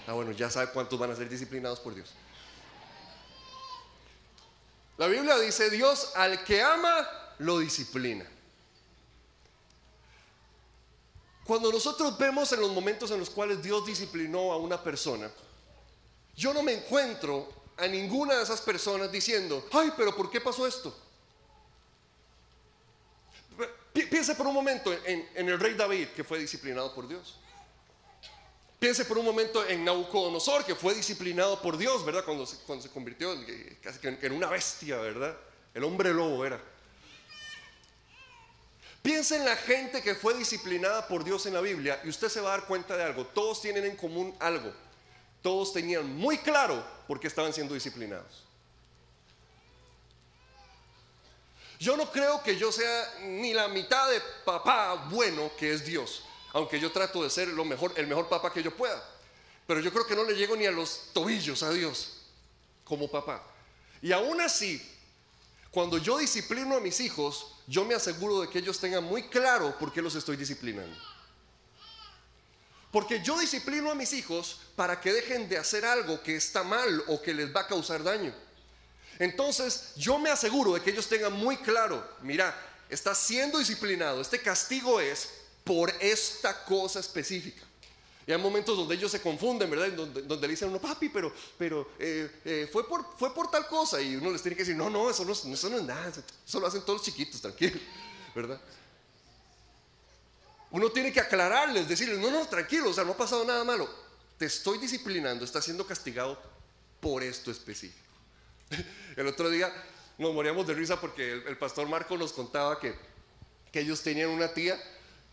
Ah, 0.06 0.12
bueno, 0.12 0.32
ya 0.32 0.50
sabe 0.50 0.70
cuántos 0.72 0.98
van 0.98 1.10
a 1.10 1.16
ser 1.16 1.30
disciplinados 1.30 1.80
por 1.80 1.94
Dios. 1.94 2.12
La 4.98 5.06
Biblia 5.06 5.38
dice, 5.38 5.70
Dios 5.70 6.12
al 6.14 6.44
que 6.44 6.60
ama 6.60 7.08
lo 7.38 7.58
disciplina. 7.58 8.26
Cuando 11.44 11.70
nosotros 11.70 12.18
vemos 12.18 12.50
en 12.52 12.60
los 12.60 12.72
momentos 12.72 13.10
en 13.12 13.20
los 13.20 13.30
cuales 13.30 13.62
Dios 13.62 13.86
disciplinó 13.86 14.52
a 14.52 14.56
una 14.56 14.82
persona, 14.82 15.30
yo 16.34 16.52
no 16.52 16.62
me 16.62 16.72
encuentro 16.72 17.48
a 17.76 17.86
ninguna 17.86 18.36
de 18.36 18.42
esas 18.42 18.60
personas 18.60 19.12
diciendo, 19.12 19.66
ay, 19.72 19.92
pero 19.96 20.14
¿por 20.14 20.28
qué 20.28 20.40
pasó 20.40 20.66
esto? 20.66 20.94
Piense 23.92 24.34
por 24.34 24.46
un 24.46 24.54
momento 24.54 24.92
en, 24.92 25.48
el 25.48 25.58
rey 25.58 25.74
David 25.74 26.08
que 26.08 26.24
fue 26.24 26.38
disciplinado 26.38 26.94
por 26.94 27.08
Dios. 27.08 27.36
Piense 28.78 29.06
por 29.06 29.16
un 29.16 29.24
momento 29.24 29.66
en 29.66 29.84
Nabucodonosor, 29.84 30.64
que 30.64 30.74
fue 30.74 30.94
disciplinado 30.94 31.62
por 31.62 31.78
Dios, 31.78 32.04
¿verdad? 32.04 32.24
Cuando 32.24 32.44
se, 32.44 32.58
cuando 32.58 32.82
se 32.82 32.90
convirtió 32.90 33.32
en, 33.32 33.78
casi 33.80 33.98
en 34.06 34.32
una 34.32 34.48
bestia, 34.48 34.98
¿verdad? 34.98 35.34
El 35.72 35.84
hombre 35.84 36.12
lobo 36.12 36.44
era. 36.44 36.60
Piense 39.06 39.36
en 39.36 39.44
la 39.44 39.54
gente 39.54 40.02
que 40.02 40.16
fue 40.16 40.34
disciplinada 40.34 41.06
por 41.06 41.22
Dios 41.22 41.46
en 41.46 41.54
la 41.54 41.60
Biblia 41.60 42.00
y 42.02 42.08
usted 42.08 42.28
se 42.28 42.40
va 42.40 42.48
a 42.52 42.58
dar 42.58 42.66
cuenta 42.66 42.96
de 42.96 43.04
algo. 43.04 43.24
Todos 43.24 43.62
tienen 43.62 43.84
en 43.84 43.94
común 43.94 44.34
algo. 44.40 44.72
Todos 45.42 45.72
tenían 45.72 46.12
muy 46.16 46.38
claro 46.38 46.84
por 47.06 47.20
qué 47.20 47.28
estaban 47.28 47.52
siendo 47.52 47.74
disciplinados. 47.74 48.42
Yo 51.78 51.96
no 51.96 52.10
creo 52.10 52.42
que 52.42 52.56
yo 52.56 52.72
sea 52.72 53.14
ni 53.22 53.54
la 53.54 53.68
mitad 53.68 54.10
de 54.10 54.20
papá 54.44 55.06
bueno 55.08 55.52
que 55.56 55.72
es 55.72 55.84
Dios 55.84 56.24
aunque 56.52 56.80
yo 56.80 56.90
trato 56.90 57.22
de 57.22 57.28
ser 57.28 57.48
lo 57.48 57.66
mejor, 57.66 57.92
el 57.96 58.06
mejor 58.06 58.30
papá 58.30 58.50
que 58.50 58.62
yo 58.62 58.74
pueda. 58.74 59.00
Pero 59.66 59.80
yo 59.80 59.92
creo 59.92 60.06
que 60.06 60.16
no 60.16 60.24
le 60.24 60.34
llego 60.34 60.56
ni 60.56 60.64
a 60.64 60.70
los 60.70 61.10
tobillos 61.12 61.62
a 61.62 61.70
Dios 61.70 62.22
como 62.82 63.10
papá. 63.10 63.42
Y 64.00 64.10
aún 64.10 64.40
así, 64.40 64.82
cuando 65.70 65.98
yo 65.98 66.16
disciplino 66.16 66.74
a 66.74 66.80
mis 66.80 66.98
hijos, 67.00 67.55
yo 67.66 67.84
me 67.84 67.94
aseguro 67.94 68.40
de 68.40 68.48
que 68.48 68.58
ellos 68.58 68.78
tengan 68.78 69.04
muy 69.04 69.24
claro 69.24 69.76
por 69.78 69.92
qué 69.92 70.00
los 70.00 70.14
estoy 70.14 70.36
disciplinando. 70.36 70.96
Porque 72.92 73.22
yo 73.22 73.38
disciplino 73.38 73.90
a 73.90 73.94
mis 73.94 74.12
hijos 74.12 74.60
para 74.76 75.00
que 75.00 75.12
dejen 75.12 75.48
de 75.48 75.58
hacer 75.58 75.84
algo 75.84 76.22
que 76.22 76.36
está 76.36 76.62
mal 76.62 77.04
o 77.08 77.20
que 77.20 77.34
les 77.34 77.54
va 77.54 77.62
a 77.62 77.66
causar 77.66 78.02
daño. 78.02 78.32
Entonces 79.18 79.92
yo 79.96 80.18
me 80.18 80.30
aseguro 80.30 80.74
de 80.74 80.80
que 80.80 80.90
ellos 80.90 81.08
tengan 81.08 81.32
muy 81.32 81.56
claro, 81.58 82.06
mira, 82.22 82.54
está 82.88 83.14
siendo 83.14 83.58
disciplinado, 83.58 84.20
este 84.20 84.40
castigo 84.40 85.00
es 85.00 85.30
por 85.64 85.90
esta 86.00 86.64
cosa 86.64 87.00
específica. 87.00 87.62
Y 88.26 88.32
hay 88.32 88.38
momentos 88.38 88.76
donde 88.76 88.96
ellos 88.96 89.10
se 89.10 89.22
confunden, 89.22 89.70
¿verdad? 89.70 89.92
Donde, 89.92 90.36
le 90.36 90.48
dicen 90.48 90.66
a 90.66 90.70
uno, 90.72 90.80
papi, 90.80 91.08
pero, 91.10 91.32
pero 91.56 91.92
eh, 91.96 92.28
eh, 92.44 92.68
fue, 92.72 92.86
por, 92.88 93.16
fue 93.16 93.32
por 93.32 93.48
tal 93.50 93.68
cosa. 93.68 94.00
Y 94.02 94.16
uno 94.16 94.32
les 94.32 94.42
tiene 94.42 94.56
que 94.56 94.62
decir, 94.62 94.74
no, 94.74 94.90
no, 94.90 95.08
eso 95.08 95.24
no, 95.24 95.32
eso 95.32 95.70
no 95.70 95.76
es 95.76 95.84
nada. 95.84 96.12
Eso 96.44 96.58
lo 96.58 96.66
hacen 96.66 96.80
todos 96.80 96.98
los 96.98 97.02
chiquitos, 97.02 97.40
tranquilo, 97.40 97.78
¿verdad? 98.34 98.60
Uno 100.72 100.90
tiene 100.90 101.12
que 101.12 101.20
aclararles, 101.20 101.88
decirles, 101.88 102.18
no, 102.18 102.30
no, 102.32 102.44
tranquilo, 102.48 102.90
o 102.90 102.92
sea, 102.92 103.04
no 103.04 103.12
ha 103.12 103.16
pasado 103.16 103.44
nada 103.44 103.62
malo. 103.62 103.88
Te 104.36 104.46
estoy 104.46 104.78
disciplinando, 104.78 105.44
estás 105.44 105.64
siendo 105.64 105.86
castigado 105.86 106.36
por 107.00 107.22
esto 107.22 107.52
específico. 107.52 108.10
El 109.16 109.28
otro 109.28 109.48
día 109.48 109.72
nos 110.18 110.34
moríamos 110.34 110.66
de 110.66 110.74
risa 110.74 111.00
porque 111.00 111.30
el, 111.32 111.46
el 111.46 111.58
pastor 111.58 111.88
Marco 111.88 112.16
nos 112.18 112.32
contaba 112.32 112.80
que, 112.80 112.94
que 113.70 113.80
ellos 113.80 114.02
tenían 114.02 114.30
una 114.30 114.52
tía 114.52 114.78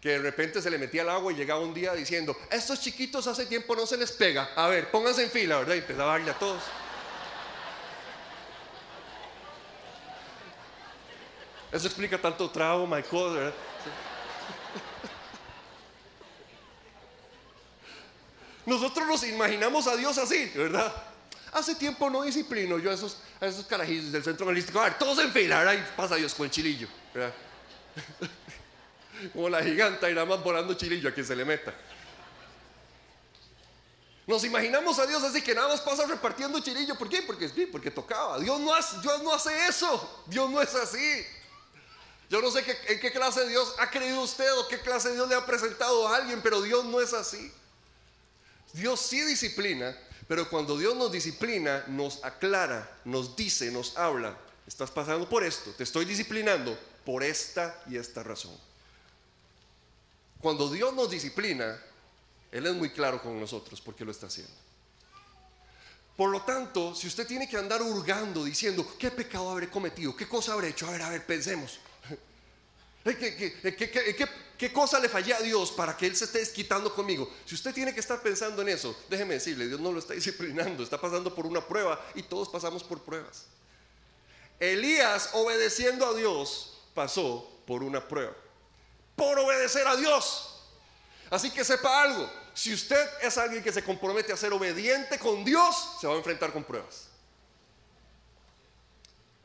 que 0.03 0.09
de 0.09 0.19
repente 0.19 0.61
se 0.61 0.69
le 0.69 0.77
metía 0.77 1.03
el 1.03 1.07
agua 1.07 1.31
y 1.31 1.35
llegaba 1.37 1.61
un 1.61 1.73
día 1.73 1.93
diciendo, 1.93 2.35
estos 2.51 2.81
chiquitos 2.81 3.25
hace 3.25 3.45
tiempo 3.45 3.73
no 3.73 3.87
se 3.87 3.95
les 3.95 4.11
pega, 4.11 4.49
a 4.53 4.67
ver, 4.67 4.91
pónganse 4.91 5.23
en 5.23 5.31
fila, 5.31 5.59
¿verdad? 5.59 5.75
Y 5.75 5.77
empezaba 5.77 6.13
a 6.13 6.17
darle 6.17 6.31
a 6.31 6.37
todos. 6.37 6.61
Eso 11.71 11.87
explica 11.87 12.17
tanto 12.17 12.51
trauma 12.51 12.99
y 12.99 13.03
cosas, 13.03 13.37
¿verdad? 13.37 13.53
Nosotros 18.65 19.07
nos 19.07 19.23
imaginamos 19.23 19.87
a 19.87 19.95
Dios 19.95 20.17
así, 20.17 20.51
¿verdad? 20.53 20.93
Hace 21.53 21.75
tiempo 21.75 22.09
no 22.09 22.23
disciplino 22.23 22.77
yo 22.77 22.91
a 22.91 22.95
esos, 22.95 23.19
a 23.39 23.45
esos 23.45 23.65
carajillos 23.65 24.11
del 24.11 24.21
centro 24.21 24.45
analítico. 24.45 24.81
A 24.81 24.83
ver, 24.83 24.97
todos 24.97 25.17
en 25.19 25.31
fila, 25.31 25.59
¿verdad? 25.59 25.75
Y 25.75 25.95
pasa 25.95 26.17
Dios 26.17 26.33
con 26.33 26.43
el 26.43 26.51
chilillo, 26.51 26.89
¿verdad? 27.13 27.33
Como 29.29 29.49
la 29.49 29.63
giganta 29.63 30.09
y 30.09 30.13
nada 30.13 30.25
más 30.25 30.43
volando 30.43 30.73
chilillo 30.73 31.09
a 31.09 31.11
quien 31.11 31.25
se 31.25 31.35
le 31.35 31.45
meta. 31.45 31.73
Nos 34.25 34.43
imaginamos 34.45 34.97
a 34.99 35.05
Dios 35.05 35.21
así 35.23 35.41
que 35.41 35.53
nada 35.53 35.67
más 35.67 35.81
pasa 35.81 36.05
repartiendo 36.05 36.59
chirillo. 36.59 36.97
¿Por 36.97 37.09
qué? 37.09 37.21
Porque, 37.23 37.49
porque 37.71 37.91
tocaba. 37.91 38.39
Dios 38.39 38.59
no, 38.59 38.73
hace, 38.73 38.99
Dios 39.01 39.21
no 39.21 39.33
hace 39.33 39.67
eso. 39.67 40.23
Dios 40.27 40.49
no 40.49 40.61
es 40.61 40.73
así. 40.75 41.25
Yo 42.29 42.41
no 42.41 42.49
sé 42.49 42.63
en 42.87 42.99
qué 42.99 43.11
clase 43.11 43.41
de 43.41 43.49
Dios 43.49 43.75
ha 43.77 43.89
creído 43.89 44.21
usted 44.21 44.51
o 44.57 44.67
qué 44.67 44.79
clase 44.79 45.09
de 45.09 45.15
Dios 45.15 45.27
le 45.27 45.35
ha 45.35 45.45
presentado 45.45 46.07
a 46.07 46.15
alguien, 46.15 46.41
pero 46.41 46.61
Dios 46.61 46.85
no 46.85 47.01
es 47.01 47.13
así. 47.13 47.51
Dios 48.71 49.01
sí 49.01 49.21
disciplina, 49.21 49.95
pero 50.27 50.49
cuando 50.49 50.77
Dios 50.77 50.95
nos 50.95 51.11
disciplina, 51.11 51.83
nos 51.87 52.23
aclara, 52.23 52.89
nos 53.05 53.35
dice, 53.35 53.71
nos 53.71 53.97
habla. 53.97 54.35
Estás 54.65 54.89
pasando 54.89 55.29
por 55.29 55.43
esto, 55.43 55.71
te 55.71 55.83
estoy 55.83 56.05
disciplinando 56.05 56.75
por 57.05 57.23
esta 57.23 57.79
y 57.87 57.97
esta 57.97 58.23
razón. 58.23 58.57
Cuando 60.43 60.69
Dios 60.69 60.93
nos 60.93 61.09
disciplina, 61.09 61.81
Él 62.51 62.65
es 62.65 62.73
muy 62.73 62.89
claro 62.89 63.21
con 63.21 63.39
nosotros 63.39 63.79
porque 63.79 64.03
lo 64.03 64.11
está 64.11 64.27
haciendo. 64.27 64.51
Por 66.17 66.29
lo 66.29 66.41
tanto, 66.41 66.93
si 66.93 67.07
usted 67.07 67.25
tiene 67.25 67.47
que 67.47 67.55
andar 67.55 67.81
hurgando 67.81 68.43
diciendo, 68.43 68.85
¿qué 68.99 69.09
pecado 69.09 69.49
habré 69.49 69.69
cometido? 69.69 70.13
¿Qué 70.13 70.27
cosa 70.27 70.51
habré 70.51 70.67
hecho? 70.67 70.85
A 70.85 70.91
ver, 70.91 71.01
a 71.01 71.09
ver, 71.11 71.25
pensemos. 71.25 71.79
¿Qué, 74.57 74.73
cosa 74.73 74.99
le 74.99 75.07
fallé 75.07 75.33
a 75.33 75.39
Dios 75.39 75.71
para 75.71 75.95
que 75.95 76.07
Él 76.07 76.15
se 76.17 76.25
esté 76.25 76.39
desquitando 76.39 76.93
conmigo? 76.93 77.31
Si 77.45 77.55
usted 77.55 77.73
tiene 77.73 77.93
que 77.93 78.01
estar 78.01 78.21
pensando 78.21 78.63
en 78.63 78.67
eso, 78.67 78.93
déjeme 79.09 79.35
decirle, 79.35 79.69
Dios 79.69 79.79
no 79.79 79.93
lo 79.93 79.99
está 79.99 80.13
disciplinando, 80.13 80.83
está 80.83 80.99
pasando 80.99 81.33
por 81.33 81.45
una 81.45 81.65
prueba 81.65 82.05
y 82.15 82.23
todos 82.23 82.49
pasamos 82.49 82.83
por 82.83 83.01
pruebas. 83.01 83.45
Elías, 84.59 85.29
obedeciendo 85.31 86.05
a 86.05 86.13
Dios, 86.13 86.81
pasó 86.93 87.49
por 87.65 87.81
una 87.81 88.05
prueba 88.05 88.42
por 89.15 89.37
obedecer 89.39 89.87
a 89.87 89.95
Dios. 89.95 90.49
Así 91.29 91.51
que 91.51 91.63
sepa 91.63 92.03
algo, 92.03 92.29
si 92.53 92.73
usted 92.73 93.09
es 93.21 93.37
alguien 93.37 93.63
que 93.63 93.73
se 93.73 93.83
compromete 93.83 94.31
a 94.31 94.37
ser 94.37 94.53
obediente 94.53 95.17
con 95.17 95.43
Dios, 95.43 95.97
se 95.99 96.07
va 96.07 96.13
a 96.13 96.17
enfrentar 96.17 96.53
con 96.53 96.63
pruebas. 96.63 97.07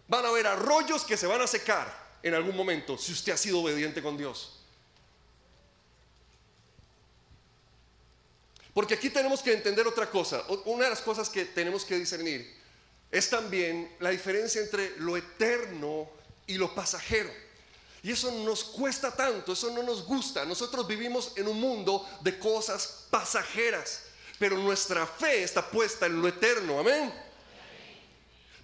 Van 0.07 0.25
a 0.25 0.29
haber 0.29 0.47
arroyos 0.47 1.05
que 1.05 1.17
se 1.17 1.27
van 1.27 1.41
a 1.41 1.47
secar 1.47 2.09
en 2.23 2.35
algún 2.35 2.57
momento 2.57 2.99
si 2.99 3.13
usted 3.13 3.33
ha 3.33 3.37
sido 3.37 3.61
obediente 3.61 4.03
con 4.03 4.17
Dios. 4.17 4.59
Porque 8.75 8.95
aquí 8.95 9.11
tenemos 9.11 9.43
que 9.43 9.53
entender 9.53 9.87
otra 9.87 10.09
cosa. 10.09 10.45
Una 10.67 10.85
de 10.85 10.91
las 10.91 11.01
cosas 11.01 11.29
que 11.29 11.47
tenemos 11.47 11.85
que 11.85 11.97
discernir 11.97 12.55
es 13.11 13.31
también 13.31 13.97
la 14.01 14.11
diferencia 14.11 14.61
entre 14.61 14.97
lo 14.99 15.17
eterno 15.17 16.09
y 16.47 16.55
lo 16.55 16.75
pasajero. 16.75 17.31
Y 18.02 18.12
eso 18.12 18.31
nos 18.31 18.64
cuesta 18.64 19.11
tanto, 19.11 19.52
eso 19.52 19.71
no 19.71 19.83
nos 19.83 20.05
gusta. 20.05 20.45
Nosotros 20.45 20.87
vivimos 20.87 21.33
en 21.37 21.49
un 21.49 21.61
mundo 21.61 22.09
de 22.21 22.38
cosas 22.38 23.07
pasajeras, 23.11 24.02
pero 24.38 24.57
nuestra 24.57 25.07
fe 25.07 25.43
está 25.43 25.69
puesta 25.69 26.07
en 26.07 26.21
lo 26.21 26.28
eterno, 26.28 26.78
amén. 26.78 27.12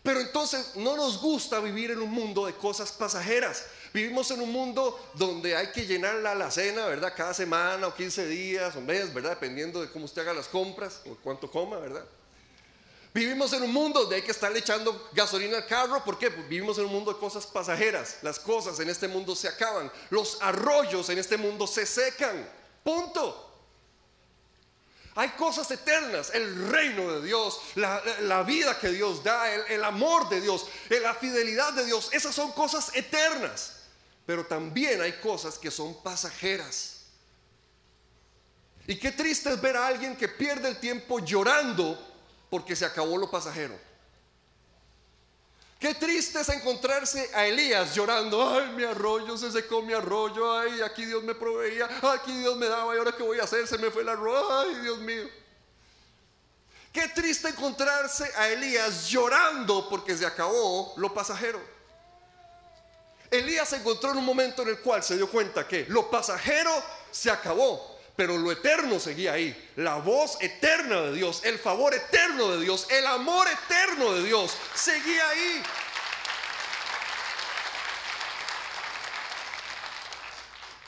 Pero 0.04 0.20
entonces 0.20 0.76
no 0.76 0.96
nos 0.96 1.20
gusta 1.20 1.60
vivir 1.60 1.90
en 1.90 2.00
un 2.00 2.10
mundo 2.10 2.44
de 2.44 2.52
cosas 2.52 2.92
pasajeras. 2.92 3.64
Vivimos 3.92 4.30
en 4.30 4.42
un 4.42 4.52
mundo 4.52 5.00
donde 5.14 5.56
hay 5.56 5.72
que 5.72 5.86
llenar 5.86 6.16
la 6.16 6.32
alacena, 6.32 6.84
¿verdad? 6.86 7.14
Cada 7.16 7.32
semana 7.32 7.86
o 7.86 7.94
15 7.94 8.26
días 8.26 8.76
o 8.76 8.82
mes, 8.82 9.14
¿verdad? 9.14 9.30
Dependiendo 9.30 9.80
de 9.80 9.90
cómo 9.90 10.04
usted 10.04 10.20
haga 10.22 10.34
las 10.34 10.48
compras 10.48 11.00
o 11.06 11.16
cuánto 11.22 11.50
coma, 11.50 11.78
¿verdad? 11.78 12.04
Vivimos 13.14 13.52
en 13.52 13.62
un 13.62 13.72
mundo 13.72 14.00
donde 14.00 14.16
hay 14.16 14.22
que 14.22 14.32
estar 14.32 14.54
echando 14.56 15.08
gasolina 15.12 15.58
al 15.58 15.66
carro. 15.66 16.02
¿Por 16.02 16.18
qué? 16.18 16.30
vivimos 16.30 16.78
en 16.78 16.86
un 16.86 16.90
mundo 16.90 17.12
de 17.12 17.20
cosas 17.20 17.46
pasajeras. 17.46 18.16
Las 18.22 18.40
cosas 18.40 18.80
en 18.80 18.90
este 18.90 19.06
mundo 19.06 19.36
se 19.36 19.46
acaban. 19.46 19.90
Los 20.10 20.36
arroyos 20.42 21.08
en 21.10 21.18
este 21.18 21.36
mundo 21.36 21.68
se 21.68 21.86
secan. 21.86 22.44
Punto. 22.82 23.52
Hay 25.14 25.28
cosas 25.30 25.70
eternas, 25.70 26.32
el 26.34 26.72
reino 26.72 27.12
de 27.12 27.24
Dios, 27.24 27.60
la, 27.76 28.42
vida 28.42 28.76
que 28.80 28.88
Dios 28.88 29.22
da, 29.22 29.48
el, 29.54 29.60
el 29.68 29.84
amor 29.84 30.28
de 30.28 30.40
Dios, 30.40 30.66
la 30.88 31.14
fidelidad 31.14 31.72
de 31.72 31.84
Dios. 31.84 32.08
Esas 32.10 32.34
son 32.34 32.50
cosas 32.50 32.90
eternas. 32.96 33.82
Pero 34.26 34.44
también 34.44 35.00
hay 35.00 35.12
cosas 35.20 35.56
que 35.56 35.70
son 35.70 36.02
pasajeras. 36.02 37.02
Y 38.88 38.98
qué 38.98 39.12
triste 39.12 39.50
es 39.50 39.60
ver 39.60 39.76
a 39.76 39.86
alguien 39.86 40.16
que 40.16 40.26
pierde 40.26 40.68
el 40.68 40.80
tiempo 40.80 41.20
llorando 41.20 42.13
porque 42.50 42.76
se 42.76 42.84
acabó 42.84 43.16
lo 43.16 43.30
pasajero. 43.30 43.78
Qué 45.78 45.94
triste 45.94 46.40
es 46.40 46.48
encontrarse 46.48 47.30
a 47.34 47.46
Elías 47.46 47.94
llorando, 47.94 48.48
ay, 48.48 48.70
mi 48.70 48.84
arroyo 48.84 49.36
se 49.36 49.52
secó 49.52 49.82
mi 49.82 49.92
arroyo, 49.92 50.56
ay, 50.58 50.80
aquí 50.80 51.04
Dios 51.04 51.22
me 51.22 51.34
proveía, 51.34 51.88
aquí 52.14 52.32
Dios 52.38 52.56
me 52.56 52.66
daba, 52.68 52.94
y 52.94 52.98
ahora 52.98 53.12
qué 53.12 53.22
voy 53.22 53.38
a 53.38 53.42
hacer, 53.42 53.66
se 53.68 53.76
me 53.76 53.90
fue 53.90 54.02
el 54.02 54.08
arroyo, 54.08 54.60
ay, 54.60 54.76
Dios 54.76 54.98
mío. 55.00 55.28
Qué 56.90 57.08
triste 57.08 57.48
encontrarse 57.48 58.30
a 58.36 58.48
Elías 58.48 59.08
llorando 59.08 59.88
porque 59.90 60.16
se 60.16 60.24
acabó 60.24 60.94
lo 60.96 61.12
pasajero. 61.12 61.60
Elías 63.30 63.68
se 63.68 63.76
encontró 63.76 64.12
en 64.12 64.18
un 64.18 64.24
momento 64.24 64.62
en 64.62 64.68
el 64.68 64.78
cual 64.78 65.02
se 65.02 65.16
dio 65.16 65.28
cuenta 65.28 65.66
que 65.66 65.86
lo 65.88 66.08
pasajero 66.08 66.70
se 67.10 67.30
acabó 67.30 67.93
pero 68.16 68.38
lo 68.38 68.52
eterno 68.52 69.00
seguía 69.00 69.32
ahí. 69.32 69.70
La 69.76 69.96
voz 69.96 70.36
eterna 70.40 71.02
de 71.02 71.12
Dios, 71.14 71.40
el 71.44 71.58
favor 71.58 71.94
eterno 71.94 72.52
de 72.52 72.60
Dios, 72.60 72.86
el 72.90 73.06
amor 73.06 73.46
eterno 73.48 74.12
de 74.12 74.24
Dios 74.24 74.56
seguía 74.74 75.28
ahí. 75.28 75.62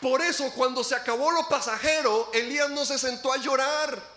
Por 0.00 0.23
eso 0.23 0.52
cuando 0.52 0.85
se 0.85 0.95
acabó 0.95 1.33
lo 1.33 1.49
pasajero, 1.49 2.30
Elías 2.33 2.71
no 2.71 2.85
se 2.85 2.99
sentó 2.99 3.33
a 3.33 3.38
llorar. 3.38 4.16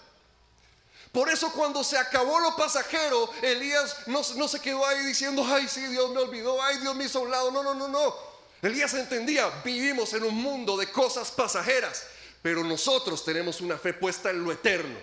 Por 1.11 1.29
eso 1.29 1.51
cuando 1.53 1.83
se 1.83 1.97
acabó 1.97 2.39
lo 2.39 2.55
pasajero, 2.55 3.31
Elías 3.41 3.95
no, 4.05 4.23
se 4.23 4.59
quedó 4.59 4.85
ahí 4.85 5.03
diciendo, 5.05 5.43
ay, 5.47 5.67
sí, 5.67 5.81
Dios 5.87 6.11
me 6.11 6.19
olvidó, 6.19 6.61
ay, 6.61 6.77
Dios 6.77 6.95
me 6.95 7.05
hizo 7.05 7.19
a 7.19 7.21
un 7.23 7.31
lado. 7.31 7.49
No, 7.49 7.63
no, 7.63 7.73
no, 7.73 7.87
no. 7.87 8.15
Elías 8.61 8.93
entendía, 8.93 9.49
vivimos 9.63 10.13
en 10.13 10.23
un 10.23 10.35
mundo 10.35 10.77
de 10.77 10.91
cosas 10.91 11.31
pasajeras, 11.31 12.03
pero 12.41 12.63
nosotros 12.63 13.23
tenemos 13.23 13.61
una 13.61 13.77
fe 13.77 13.93
puesta 13.93 14.29
en 14.29 14.43
lo 14.43 14.51
eterno. 14.51 14.97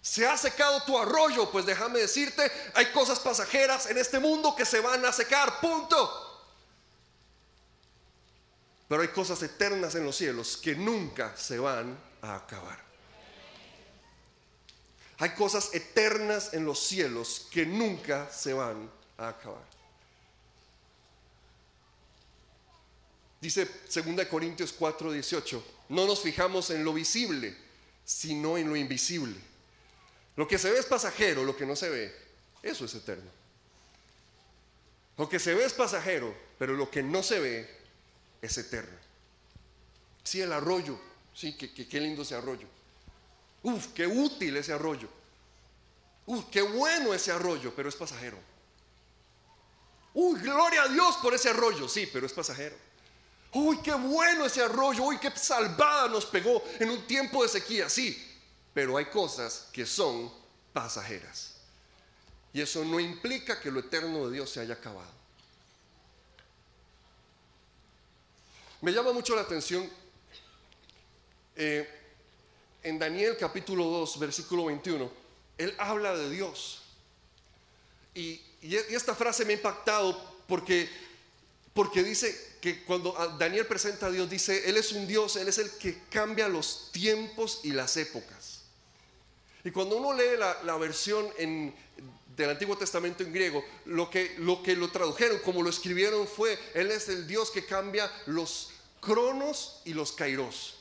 Se 0.00 0.26
ha 0.26 0.36
secado 0.36 0.82
tu 0.84 0.96
arroyo, 0.96 1.50
pues 1.50 1.66
déjame 1.66 1.98
decirte, 1.98 2.50
hay 2.74 2.86
cosas 2.92 3.18
pasajeras 3.18 3.86
en 3.86 3.98
este 3.98 4.18
mundo 4.18 4.54
que 4.56 4.64
se 4.64 4.80
van 4.80 5.04
a 5.04 5.12
secar, 5.12 5.60
punto. 5.60 6.24
Pero 8.88 9.02
hay 9.02 9.08
cosas 9.08 9.42
eternas 9.42 9.94
en 9.96 10.04
los 10.04 10.16
cielos 10.16 10.56
que 10.56 10.74
nunca 10.74 11.36
se 11.36 11.58
van 11.58 11.98
a 12.22 12.36
acabar. 12.36 12.88
Hay 15.18 15.30
cosas 15.30 15.74
eternas 15.74 16.54
en 16.54 16.64
los 16.64 16.78
cielos 16.78 17.48
que 17.50 17.66
nunca 17.66 18.30
se 18.30 18.54
van 18.54 18.90
a 19.18 19.28
acabar. 19.28 19.77
Dice 23.40 23.68
2 23.94 24.26
Corintios 24.26 24.72
4, 24.72 25.12
18, 25.12 25.64
no 25.90 26.06
nos 26.06 26.20
fijamos 26.20 26.70
en 26.70 26.84
lo 26.84 26.92
visible, 26.92 27.56
sino 28.04 28.58
en 28.58 28.68
lo 28.68 28.76
invisible. 28.76 29.36
Lo 30.36 30.48
que 30.48 30.58
se 30.58 30.70
ve 30.70 30.78
es 30.78 30.86
pasajero, 30.86 31.44
lo 31.44 31.56
que 31.56 31.66
no 31.66 31.76
se 31.76 31.88
ve, 31.88 32.14
eso 32.62 32.84
es 32.84 32.94
eterno. 32.94 33.30
Lo 35.16 35.28
que 35.28 35.38
se 35.38 35.54
ve 35.54 35.64
es 35.64 35.72
pasajero, 35.72 36.34
pero 36.58 36.74
lo 36.74 36.90
que 36.90 37.02
no 37.02 37.22
se 37.22 37.40
ve 37.40 37.78
es 38.40 38.58
eterno. 38.58 38.96
Sí, 40.22 40.40
el 40.40 40.52
arroyo, 40.52 40.98
sí, 41.34 41.56
qué 41.56 42.00
lindo 42.00 42.22
ese 42.22 42.34
arroyo. 42.34 42.68
Uf, 43.62 43.88
qué 43.94 44.06
útil 44.06 44.56
ese 44.56 44.72
arroyo. 44.72 45.08
Uf, 46.26 46.44
qué 46.50 46.62
bueno 46.62 47.14
ese 47.14 47.32
arroyo, 47.32 47.72
pero 47.74 47.88
es 47.88 47.96
pasajero. 47.96 48.38
Uy, 50.14 50.40
gloria 50.40 50.82
a 50.82 50.88
Dios 50.88 51.16
por 51.18 51.34
ese 51.34 51.50
arroyo, 51.50 51.88
sí, 51.88 52.08
pero 52.12 52.26
es 52.26 52.32
pasajero. 52.32 52.76
Uy, 53.52 53.78
qué 53.82 53.94
bueno 53.94 54.44
ese 54.44 54.62
arroyo, 54.62 55.04
uy, 55.04 55.18
qué 55.18 55.30
salvada 55.30 56.08
nos 56.08 56.26
pegó 56.26 56.62
en 56.78 56.90
un 56.90 57.06
tiempo 57.06 57.42
de 57.42 57.48
sequía, 57.48 57.88
sí, 57.88 58.16
pero 58.74 58.96
hay 58.96 59.06
cosas 59.06 59.68
que 59.72 59.86
son 59.86 60.30
pasajeras. 60.72 61.54
Y 62.52 62.60
eso 62.60 62.84
no 62.84 63.00
implica 63.00 63.60
que 63.60 63.70
lo 63.70 63.80
eterno 63.80 64.26
de 64.26 64.34
Dios 64.34 64.50
se 64.50 64.60
haya 64.60 64.74
acabado. 64.74 65.18
Me 68.80 68.92
llama 68.92 69.12
mucho 69.12 69.34
la 69.34 69.42
atención 69.42 69.88
eh, 71.56 71.88
en 72.82 72.98
Daniel 72.98 73.36
capítulo 73.36 73.84
2, 73.84 74.18
versículo 74.20 74.66
21, 74.66 75.10
él 75.58 75.74
habla 75.78 76.16
de 76.16 76.30
Dios. 76.30 76.82
Y, 78.14 78.40
esta 78.60 79.14
frase 79.14 79.44
me 79.44 79.52
ha 79.52 79.56
impactado 79.56 80.20
porque, 80.48 80.88
porque 81.74 82.02
dice 82.02 82.56
que 82.60 82.84
cuando 82.84 83.12
Daniel 83.38 83.66
presenta 83.66 84.06
a 84.06 84.10
Dios, 84.10 84.28
dice, 84.28 84.68
Él 84.68 84.76
es 84.76 84.92
un 84.92 85.06
Dios, 85.06 85.36
Él 85.36 85.48
es 85.48 85.58
el 85.58 85.70
que 85.72 86.00
cambia 86.10 86.48
los 86.48 86.90
tiempos 86.92 87.60
y 87.62 87.72
las 87.72 87.96
épocas. 87.96 88.62
Y 89.64 89.70
cuando 89.70 89.96
uno 89.96 90.12
lee 90.12 90.36
la, 90.38 90.76
versión 90.76 91.28
en, 91.36 91.74
del 92.36 92.50
Antiguo 92.50 92.76
Testamento 92.76 93.22
en 93.22 93.32
griego, 93.32 93.64
lo 93.84 94.10
que, 94.10 94.36
lo 94.38 94.62
que 94.62 94.76
lo 94.76 94.90
tradujeron, 94.90 95.38
como 95.40 95.62
lo 95.62 95.70
escribieron 95.70 96.26
fue, 96.26 96.58
Él 96.74 96.90
es 96.90 97.08
el 97.08 97.26
Dios 97.26 97.50
que 97.50 97.64
cambia 97.64 98.10
los 98.26 98.70
cronos 99.00 99.82
y 99.84 99.94
los 99.94 100.12
kairos. 100.12 100.74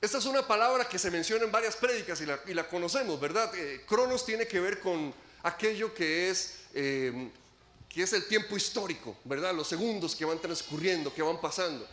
Esta 0.00 0.16
es 0.16 0.24
una 0.24 0.46
palabra 0.46 0.88
que 0.88 0.98
se 0.98 1.10
menciona 1.10 1.44
en 1.44 1.52
varias 1.52 1.76
prédicas 1.76 2.22
y 2.22 2.54
la, 2.54 2.68
conocemos, 2.68 3.20
¿verdad? 3.20 3.54
Eh, 3.54 3.84
cronos 3.86 4.24
tiene 4.24 4.46
que 4.46 4.58
ver 4.58 4.80
con 4.80 5.14
aquello 5.42 5.94
que 5.94 6.30
es, 6.30 6.54
eh, 6.74 7.30
que 7.88 8.02
es 8.02 8.12
el 8.12 8.26
tiempo 8.26 8.56
histórico, 8.56 9.16
¿verdad? 9.24 9.54
Los 9.54 9.68
segundos 9.68 10.14
que 10.14 10.24
van 10.24 10.38
transcurriendo, 10.38 11.12
que 11.12 11.22
van 11.22 11.40
pasando. 11.40 11.86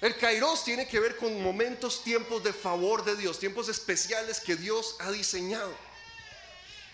El 0.00 0.16
kairos 0.16 0.64
tiene 0.64 0.86
que 0.86 1.00
ver 1.00 1.16
con 1.16 1.42
momentos, 1.42 2.02
tiempos 2.02 2.44
de 2.44 2.52
favor 2.52 3.04
de 3.04 3.16
Dios, 3.16 3.38
tiempos 3.38 3.68
especiales 3.68 4.40
que 4.40 4.56
Dios 4.56 4.96
ha 5.00 5.10
diseñado. 5.10 5.74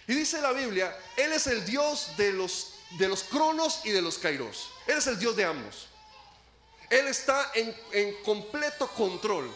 Y 0.07 0.15
dice 0.15 0.41
la 0.41 0.53
Biblia, 0.53 0.97
Él 1.17 1.33
es 1.33 1.47
el 1.47 1.65
Dios 1.65 2.13
de 2.17 2.33
los, 2.33 2.75
de 2.99 3.09
los 3.09 3.25
cronos 3.25 3.81
y 3.85 3.91
de 3.91 4.03
los 4.03 4.19
kairos. 4.19 4.71
Él 4.87 4.99
es 4.99 5.07
el 5.07 5.19
Dios 5.19 5.35
de 5.37 5.45
ambos. 5.45 5.89
Él 6.89 7.07
está 7.07 7.51
en, 7.55 7.75
en 7.93 8.23
completo 8.23 8.89
control. 8.89 9.51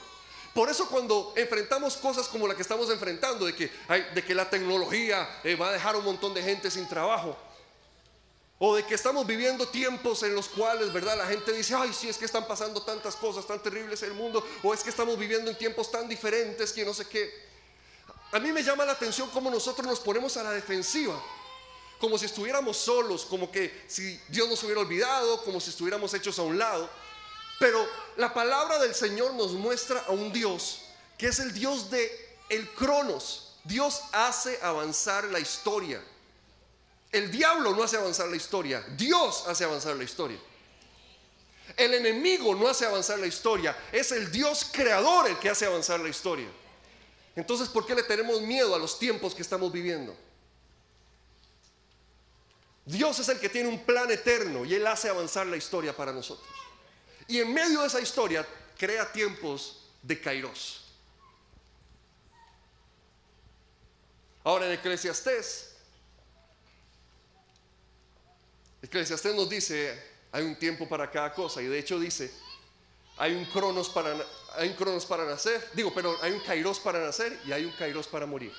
Por 0.55 0.71
eso 0.71 0.89
cuando 0.89 1.33
enfrentamos 1.37 1.97
cosas 1.97 2.29
como 2.29 2.47
la 2.47 2.55
que 2.55 2.63
estamos 2.63 2.89
enfrentando, 2.89 3.45
de 3.45 3.55
que, 3.57 3.71
de 4.15 4.25
que 4.25 4.35
la 4.35 4.49
tecnología 4.49 5.41
eh, 5.43 5.57
va 5.57 5.71
a 5.71 5.73
dejar 5.73 5.97
un 5.97 6.05
montón 6.05 6.33
de 6.33 6.43
gente 6.43 6.71
sin 6.71 6.89
trabajo, 6.89 7.37
o 8.61 8.77
de 8.77 8.85
que 8.85 8.95
estamos 8.95 9.27
viviendo 9.27 9.67
tiempos 9.67 10.23
en 10.23 10.33
los 10.33 10.49
cuales, 10.49 10.93
¿verdad? 10.93 11.19
La 11.19 11.27
gente 11.27 11.53
dice, 11.53 11.75
ay, 11.75 11.93
sí, 11.93 12.09
es 12.09 12.17
que 12.17 12.25
están 12.25 12.47
pasando 12.47 12.81
tantas 12.83 13.17
cosas 13.17 13.45
tan 13.47 13.61
terribles 13.61 14.01
en 14.05 14.11
el 14.11 14.15
mundo, 14.15 14.47
o 14.63 14.73
es 14.73 14.85
que 14.85 14.91
estamos 14.91 15.19
viviendo 15.19 15.51
en 15.51 15.59
tiempos 15.59 15.91
tan 15.91 16.09
diferentes 16.09 16.73
que 16.73 16.85
no 16.85 16.95
sé 16.95 17.07
qué. 17.09 17.31
A 18.31 18.39
mí 18.39 18.53
me 18.53 18.63
llama 18.63 18.85
la 18.85 18.93
atención 18.93 19.29
cómo 19.31 19.51
nosotros 19.51 19.85
nos 19.87 19.99
ponemos 19.99 20.37
a 20.37 20.45
la 20.45 20.53
defensiva, 20.53 21.21
como 21.99 22.17
si 22.17 22.27
estuviéramos 22.27 22.77
solos, 22.77 23.25
como 23.25 23.51
que 23.51 23.85
si 23.89 24.21
Dios 24.29 24.49
nos 24.49 24.63
hubiera 24.63 24.81
olvidado, 24.81 25.43
como 25.43 25.61
si 25.61 25.71
estuviéramos 25.71 26.15
hechos 26.15 26.39
a 26.39 26.43
un 26.43 26.59
lado. 26.59 26.89
Pero 27.59 27.87
la 28.17 28.33
palabra 28.35 28.79
del 28.79 28.95
Señor 28.95 29.35
nos 29.35 29.53
muestra 29.53 30.01
a 30.07 30.13
un 30.13 30.33
Dios 30.33 30.81
que 31.19 31.29
es 31.29 31.39
el 31.39 31.53
Dios 31.53 31.91
de 31.91 32.11
el 32.49 32.69
cronos. 32.75 33.57
Dios 33.65 34.03
hace 34.13 34.59
avanzar 34.63 35.25
la 35.25 35.41
historia. 35.41 36.03
El 37.13 37.31
diablo 37.31 37.75
no 37.75 37.85
hace 37.85 37.97
avanzar 37.97 38.29
la 38.29 38.37
historia, 38.37 38.85
Dios 38.97 39.45
hace 39.47 39.65
avanzar 39.65 39.95
la 39.95 40.03
historia. 40.03 40.39
El 41.77 41.95
enemigo 41.95 42.55
no 42.55 42.69
hace 42.69 42.85
avanzar 42.85 43.19
la 43.21 43.27
historia, 43.27 43.77
es 43.93 44.11
el 44.13 44.31
Dios 44.31 44.69
creador 44.73 45.29
el 45.29 45.39
que 45.39 45.49
hace 45.49 45.65
avanzar 45.65 46.01
la 46.01 46.09
historia. 46.09 46.49
Entonces, 47.37 47.69
¿por 47.69 47.87
qué 47.87 47.95
le 47.95 48.03
tenemos 48.03 48.41
miedo 48.43 48.75
a 48.75 48.79
los 48.79 48.99
tiempos 48.99 49.35
que 49.35 49.43
estamos 49.43 49.73
viviendo? 49.73 50.15
Dios 52.85 53.19
es 53.19 53.29
el 53.29 53.39
que 53.39 53.49
tiene 53.49 53.69
un 53.69 53.85
plan 53.85 54.11
eterno 54.11 54.65
y 54.65 54.75
Él 54.75 54.87
hace 54.87 55.09
avanzar 55.09 55.47
la 55.47 55.57
historia 55.57 55.97
para 55.97 56.13
nosotros. 56.13 56.47
Y 57.27 57.39
en 57.41 57.53
medio 57.53 57.81
de 57.81 57.87
esa 57.87 58.01
historia 58.01 58.47
crea 58.77 59.11
tiempos 59.11 59.87
de 60.03 60.21
Kairos. 60.21 60.85
Ahora 64.43 64.67
en 64.67 64.73
Eclesiastés, 64.73 65.75
Eclesiastés 68.83 69.35
nos 69.35 69.49
dice, 69.49 69.99
hay 70.31 70.45
un 70.45 70.59
tiempo 70.59 70.87
para 70.87 71.11
cada 71.11 71.33
cosa, 71.33 71.63
y 71.63 71.67
de 71.67 71.79
hecho 71.79 71.99
dice, 71.99 72.31
hay 73.17 73.35
un 73.35 73.47
cronos 73.47 73.89
para, 73.89 74.15
hay 74.57 74.69
un 74.69 74.75
cronos 74.75 75.07
para 75.07 75.25
nacer, 75.25 75.71
digo, 75.73 75.95
pero 75.95 76.19
hay 76.21 76.33
un 76.33 76.41
kairos 76.41 76.79
para 76.81 76.99
nacer 77.01 77.41
y 77.47 77.53
hay 77.53 77.65
un 77.65 77.73
kairos 77.73 78.07
para 78.07 78.27
morir. 78.27 78.53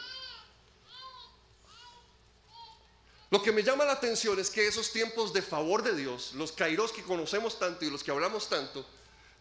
Lo 3.31 3.41
que 3.41 3.51
me 3.51 3.63
llama 3.63 3.85
la 3.85 3.93
atención 3.93 4.39
es 4.39 4.49
que 4.49 4.67
esos 4.67 4.91
tiempos 4.91 5.33
de 5.33 5.41
favor 5.41 5.83
de 5.83 5.95
Dios, 5.95 6.33
los 6.33 6.51
kairos 6.51 6.91
que 6.91 7.01
conocemos 7.01 7.57
tanto 7.57 7.83
y 7.83 7.89
los 7.89 8.03
que 8.03 8.11
hablamos 8.11 8.49
tanto, 8.49 8.85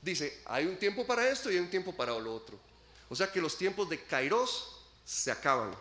dice, 0.01 0.41
hay 0.47 0.67
un 0.67 0.77
tiempo 0.77 1.07
para 1.07 1.29
esto 1.29 1.51
y 1.51 1.55
hay 1.55 1.61
un 1.61 1.71
tiempo 1.71 1.95
para 1.95 2.19
lo 2.19 2.35
otro. 2.35 2.59
O 3.09 3.17
sea 3.17 3.31
que 3.31 3.41
los 3.41 3.57
tiempos 3.59 3.89
de 3.89 4.03
kairos 4.03 4.81
se 5.05 5.31
acaban. 5.31 5.75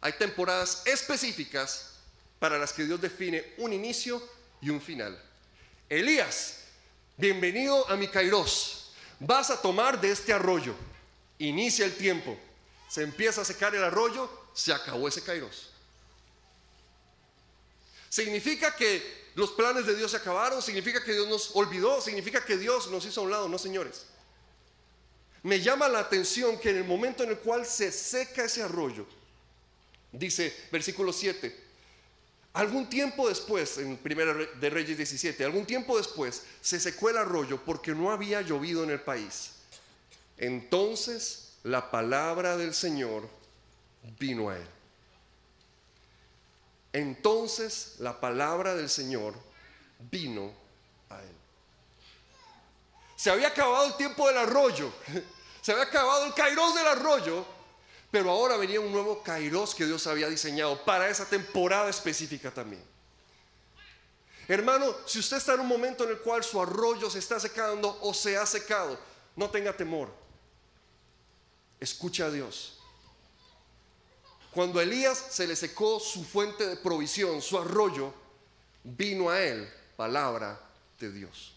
Hay 0.00 0.12
temporadas 0.12 0.82
específicas 0.86 1.94
para 2.38 2.58
las 2.58 2.72
que 2.72 2.84
Dios 2.84 3.00
define 3.00 3.54
un 3.58 3.72
inicio 3.72 4.22
y 4.60 4.70
un 4.70 4.80
final. 4.80 5.20
Elías, 5.88 6.64
bienvenido 7.16 7.88
a 7.90 7.96
mi 7.96 8.08
kairos. 8.08 8.92
Vas 9.20 9.50
a 9.50 9.60
tomar 9.60 10.00
de 10.00 10.10
este 10.10 10.32
arroyo. 10.32 10.74
Inicia 11.38 11.84
el 11.84 11.96
tiempo. 11.96 12.38
Se 12.88 13.02
empieza 13.02 13.42
a 13.42 13.44
secar 13.44 13.74
el 13.74 13.84
arroyo, 13.84 14.30
se 14.54 14.72
acabó 14.72 15.08
ese 15.08 15.22
kairos. 15.22 15.70
¿Significa 18.08 18.74
que 18.74 19.28
los 19.34 19.50
planes 19.50 19.86
de 19.86 19.94
Dios 19.94 20.10
se 20.10 20.16
acabaron? 20.16 20.62
¿Significa 20.62 21.02
que 21.02 21.12
Dios 21.12 21.28
nos 21.28 21.50
olvidó? 21.54 22.00
¿Significa 22.00 22.44
que 22.44 22.56
Dios 22.56 22.90
nos 22.90 23.04
hizo 23.04 23.20
a 23.20 23.24
un 23.24 23.30
lado? 23.30 23.48
No, 23.48 23.58
señores. 23.58 24.06
Me 25.42 25.60
llama 25.60 25.88
la 25.88 26.00
atención 26.00 26.58
que 26.58 26.70
en 26.70 26.78
el 26.78 26.84
momento 26.84 27.22
en 27.22 27.30
el 27.30 27.38
cual 27.38 27.64
se 27.64 27.92
seca 27.92 28.44
ese 28.44 28.62
arroyo, 28.62 29.06
dice 30.10 30.54
versículo 30.72 31.12
7, 31.12 31.54
algún 32.54 32.88
tiempo 32.88 33.28
después, 33.28 33.78
en 33.78 33.96
Primera 33.98 34.34
de 34.34 34.70
Reyes 34.70 34.96
17, 34.96 35.44
algún 35.44 35.64
tiempo 35.64 35.96
después 35.96 36.42
se 36.60 36.80
secó 36.80 37.10
el 37.10 37.18
arroyo 37.18 37.62
porque 37.64 37.94
no 37.94 38.10
había 38.10 38.40
llovido 38.40 38.82
en 38.82 38.90
el 38.90 39.00
país. 39.00 39.52
Entonces 40.36 41.52
la 41.62 41.90
palabra 41.90 42.56
del 42.56 42.74
Señor 42.74 43.28
vino 44.18 44.50
a 44.50 44.56
él. 44.56 44.66
Entonces 46.92 47.96
la 47.98 48.20
palabra 48.20 48.74
del 48.74 48.88
Señor 48.88 49.34
vino 50.10 50.52
a 51.10 51.20
él. 51.22 51.36
Se 53.16 53.30
había 53.30 53.48
acabado 53.48 53.86
el 53.86 53.96
tiempo 53.96 54.26
del 54.28 54.38
arroyo, 54.38 54.92
se 55.62 55.72
había 55.72 55.84
acabado 55.84 56.26
el 56.26 56.34
kairos 56.34 56.74
del 56.74 56.86
arroyo, 56.86 57.44
pero 58.10 58.30
ahora 58.30 58.56
venía 58.56 58.80
un 58.80 58.92
nuevo 58.92 59.22
kairos 59.22 59.74
que 59.74 59.84
Dios 59.84 60.06
había 60.06 60.28
diseñado 60.28 60.82
para 60.84 61.08
esa 61.08 61.26
temporada 61.26 61.90
específica 61.90 62.50
también. 62.50 62.82
Hermano, 64.46 64.94
si 65.04 65.18
usted 65.18 65.36
está 65.36 65.54
en 65.54 65.60
un 65.60 65.68
momento 65.68 66.04
en 66.04 66.10
el 66.10 66.18
cual 66.20 66.42
su 66.42 66.60
arroyo 66.60 67.10
se 67.10 67.18
está 67.18 67.38
secando 67.38 67.98
o 68.00 68.14
se 68.14 68.38
ha 68.38 68.46
secado, 68.46 68.98
no 69.36 69.50
tenga 69.50 69.76
temor. 69.76 70.10
Escucha 71.78 72.26
a 72.26 72.30
Dios. 72.30 72.77
Cuando 74.58 74.80
Elías 74.80 75.26
se 75.30 75.46
le 75.46 75.54
secó 75.54 76.00
su 76.00 76.24
fuente 76.24 76.66
de 76.66 76.74
provisión, 76.74 77.40
su 77.40 77.56
arroyo, 77.56 78.12
vino 78.82 79.30
a 79.30 79.40
él 79.40 79.72
palabra 79.96 80.60
de 80.98 81.12
Dios. 81.12 81.54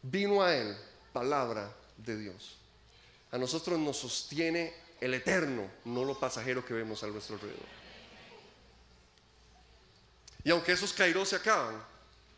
Vino 0.00 0.42
a 0.42 0.56
él 0.56 0.74
palabra 1.12 1.70
de 1.98 2.16
Dios. 2.16 2.56
A 3.32 3.36
nosotros 3.36 3.78
nos 3.78 3.98
sostiene 3.98 4.72
el 4.98 5.12
eterno, 5.12 5.70
no 5.84 6.06
lo 6.06 6.18
pasajero 6.18 6.64
que 6.64 6.72
vemos 6.72 7.02
a 7.02 7.08
nuestro 7.08 7.34
alrededor. 7.34 7.66
Y 10.42 10.52
aunque 10.52 10.72
esos 10.72 10.94
kairos 10.94 11.28
se 11.28 11.36
acaban, 11.36 11.84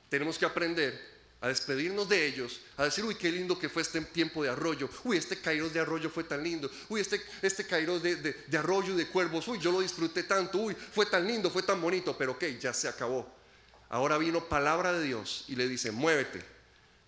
tenemos 0.09 0.37
que 0.37 0.47
aprender 0.47 1.16
a 1.41 1.49
despedirnos 1.49 2.09
de 2.09 2.27
ellos, 2.27 2.61
a 2.77 2.85
decir, 2.85 3.05
uy, 3.05 3.15
qué 3.15 3.31
lindo 3.31 3.59
que 3.59 3.69
fue 3.69 3.83
este 3.83 4.01
tiempo 4.01 4.43
de 4.43 4.49
arroyo, 4.49 4.89
uy, 5.05 5.19
este 5.19 5.39
kairos 5.39 5.73
de 5.73 5.81
arroyo 5.81 6.09
fue 6.09 6.25
tan 6.25 6.43
lindo, 6.43 6.71
uy, 6.89 7.01
este, 7.01 7.21
este 7.43 7.67
kairos 7.67 8.03
de, 8.03 8.17
de, 8.17 8.59
arroyo 8.59 8.95
y 8.95 8.97
de 8.97 9.09
cuervos, 9.09 9.47
uy, 9.49 9.59
yo 9.59 9.71
lo 9.71 9.81
disfruté 9.81 10.23
tanto, 10.23 10.59
uy, 10.59 10.75
fue 10.75 11.07
tan 11.07 11.27
lindo, 11.27 11.51
fue 11.51 11.63
tan 11.63 11.81
bonito, 11.81 12.17
pero 12.17 12.33
ok, 12.33 12.45
ya 12.59 12.73
se 12.73 12.89
acabó. 12.89 13.31
Ahora 13.89 14.19
vino 14.19 14.49
palabra 14.49 14.93
de 14.93 15.05
Dios 15.05 15.45
y 15.49 15.57
le 15.57 15.69
dice, 15.69 15.93
muévete, 15.93 16.43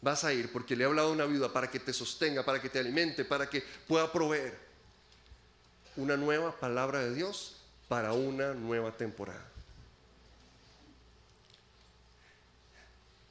vas 0.00 0.24
a 0.24 0.32
ir 0.32 0.52
porque 0.52 0.76
le 0.76 0.84
he 0.84 0.86
hablado 0.86 1.08
a 1.08 1.12
una 1.12 1.24
viuda 1.24 1.52
para 1.52 1.70
que 1.70 1.80
te 1.80 1.92
sostenga, 1.92 2.44
para 2.44 2.60
que 2.60 2.68
te 2.68 2.78
alimente, 2.78 3.24
para 3.24 3.48
que 3.48 3.62
pueda 3.86 4.12
proveer. 4.12 4.56
Una 5.96 6.16
nueva 6.16 6.54
palabra 6.60 7.00
de 7.00 7.14
Dios 7.14 7.56
para 7.88 8.12
una 8.12 8.54
nueva 8.54 8.96
temporada. 8.96 9.44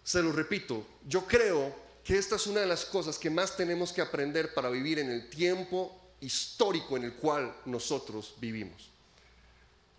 Se 0.07 0.23
lo 0.23 0.31
repito, 0.31 0.85
yo 1.05 1.27
creo 1.27 1.75
que 2.01 2.17
esta 2.17 2.37
es 2.37 2.47
una 2.47 2.61
de 2.61 2.65
las 2.65 2.85
cosas 2.85 3.19
que 3.19 3.29
más 3.29 3.57
tenemos 3.57 3.91
que 3.91 3.99
aprender 3.99 4.53
para 4.53 4.69
vivir 4.69 4.99
en 4.99 5.11
el 5.11 5.29
tiempo 5.29 6.13
histórico 6.21 6.95
en 6.95 7.03
el 7.03 7.15
cual 7.15 7.53
nosotros 7.65 8.35
vivimos. 8.39 8.89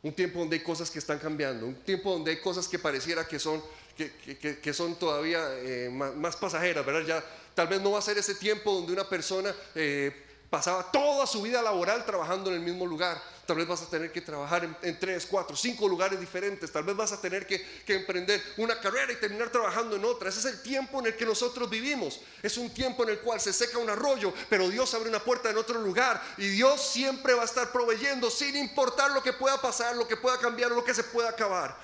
Un 0.02 0.14
tiempo 0.14 0.38
donde 0.38 0.56
hay 0.56 0.62
cosas 0.62 0.90
que 0.90 0.98
están 0.98 1.18
cambiando, 1.18 1.66
un 1.66 1.74
tiempo 1.74 2.10
donde 2.10 2.30
hay 2.30 2.40
cosas 2.40 2.66
que 2.66 2.78
pareciera 2.78 3.28
que 3.28 3.38
son, 3.38 3.62
que, 3.94 4.72
son 4.72 4.98
todavía 4.98 5.46
eh, 5.58 5.90
más, 5.90 6.36
pasajeras, 6.36 6.86
¿verdad? 6.86 7.06
Ya 7.06 7.24
tal 7.54 7.68
vez 7.68 7.78
no 7.82 7.90
va 7.90 7.98
a 7.98 8.02
ser 8.02 8.16
ese 8.16 8.34
tiempo 8.36 8.72
donde 8.72 8.94
una 8.94 9.06
persona 9.06 9.54
eh, 9.74 10.10
pasaba 10.48 10.90
toda 10.90 11.26
su 11.26 11.42
vida 11.42 11.60
laboral 11.60 12.06
trabajando 12.06 12.48
en 12.48 12.56
el 12.56 12.62
mismo 12.62 12.86
lugar. 12.86 13.22
Tal 13.48 13.56
vez 13.56 13.66
vas 13.66 13.80
a 13.80 13.88
tener 13.88 14.12
que 14.12 14.20
trabajar 14.20 14.68
en, 14.82 15.00
tres, 15.00 15.24
cuatro, 15.24 15.56
cinco 15.56 15.88
lugares 15.88 16.20
diferentes. 16.20 16.70
Tal 16.70 16.84
vez 16.84 16.94
vas 16.94 17.12
a 17.12 17.18
tener 17.18 17.46
que, 17.46 17.64
emprender 17.86 18.42
una 18.58 18.78
carrera 18.78 19.10
y 19.10 19.16
terminar 19.16 19.48
trabajando 19.48 19.96
en 19.96 20.04
otra. 20.04 20.28
Ese 20.28 20.40
es 20.40 20.44
el 20.44 20.60
tiempo 20.60 21.00
en 21.00 21.06
el 21.06 21.16
que 21.16 21.24
nosotros 21.24 21.70
vivimos. 21.70 22.20
Es 22.42 22.58
un 22.58 22.68
tiempo 22.68 23.04
en 23.04 23.08
el 23.08 23.20
cual 23.20 23.40
se 23.40 23.54
seca 23.54 23.78
un 23.78 23.88
arroyo, 23.88 24.34
pero 24.50 24.68
Dios 24.68 24.92
abre 24.92 25.08
una 25.08 25.20
puerta 25.20 25.48
en 25.48 25.56
otro 25.56 25.80
lugar. 25.80 26.22
Y 26.36 26.46
Dios 26.46 26.82
siempre 26.92 27.32
va 27.32 27.40
a 27.40 27.46
estar 27.46 27.72
proveyendo 27.72 28.30
sin 28.30 28.54
importar 28.54 29.12
lo 29.12 29.22
que 29.22 29.32
pueda 29.32 29.58
pasar, 29.58 29.96
lo 29.96 30.06
que 30.06 30.18
pueda 30.18 30.38
cambiar 30.38 30.70
lo 30.70 30.84
que 30.84 30.92
se 30.92 31.04
pueda 31.04 31.30
acabar. 31.30 31.74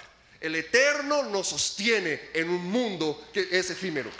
El 0.42 0.56
eterno 0.56 1.22
nos 1.22 1.48
sostiene 1.48 2.28
en 2.34 2.50
un 2.50 2.62
mundo 2.62 3.26
que 3.32 3.48
es 3.50 3.70
efímero. 3.70 4.10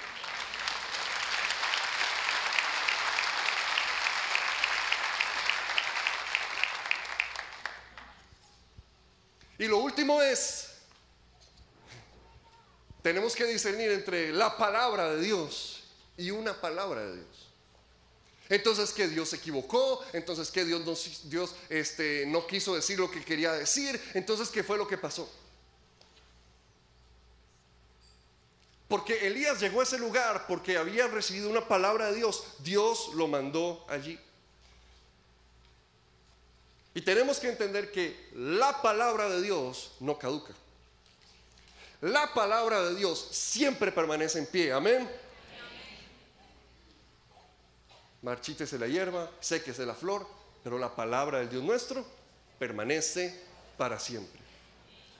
Último 9.95 10.21
es, 10.21 10.71
tenemos 13.01 13.37
que 13.37 13.45
discernir 13.45 13.93
entre 13.93 14.33
la 14.33 14.57
palabra 14.57 15.15
de 15.15 15.21
Dios 15.21 15.85
y 16.17 16.33
una 16.33 16.61
palabra 16.61 17.01
de 17.07 17.15
Dios. 17.15 17.53
Entonces 18.49 18.93
que 18.93 19.07
Dios 19.07 19.29
se 19.29 19.37
equivocó, 19.37 20.05
entonces 20.13 20.51
que 20.51 20.65
Dios, 20.65 20.85
no, 20.85 20.95
Dios 21.31 21.55
este, 21.69 22.27
no 22.27 22.45
quiso 22.45 22.75
decir 22.75 22.99
lo 22.99 23.09
que 23.09 23.25
quería 23.25 23.53
decir, 23.53 24.01
entonces 24.15 24.49
qué 24.49 24.65
fue 24.65 24.77
lo 24.77 24.89
que 24.89 24.99
pasó. 24.99 25.31
Porque 28.89 29.29
Elías 29.29 29.61
llegó 29.61 29.81
a 29.81 29.85
ese 29.85 29.99
lugar 29.99 30.47
porque 30.49 30.77
había 30.77 31.07
recibido 31.07 31.49
una 31.49 31.69
palabra 31.69 32.07
de 32.07 32.17
Dios, 32.17 32.43
Dios 32.59 33.13
lo 33.15 33.29
mandó 33.29 33.87
allí. 33.89 34.19
Y 36.95 37.03
tenemos 37.03 37.41
que 37.41 37.49
entender 37.49 37.91
que 37.91 38.31
la 38.35 38.81
palabra 38.81 39.29
de 39.29 39.43
Dios 39.43 39.93
no 39.99 40.17
caduca. 40.17 40.55
La 42.01 42.33
palabra 42.33 42.83
de 42.83 42.95
Dios 42.95 43.29
siempre 43.33 43.91
permanece 43.91 44.39
en 44.39 44.47
pie. 44.47 44.73
Amén. 44.73 45.11
Marchítese 48.23 48.79
la 48.79 48.87
hierba, 48.87 49.31
séquese 49.41 49.85
la 49.85 49.95
flor, 49.95 50.27
pero 50.63 50.79
la 50.79 50.95
palabra 50.95 51.39
del 51.39 51.51
Dios 51.51 51.63
nuestro 51.63 52.07
permanece 52.59 53.43
para 53.77 53.99
siempre. 53.99 54.41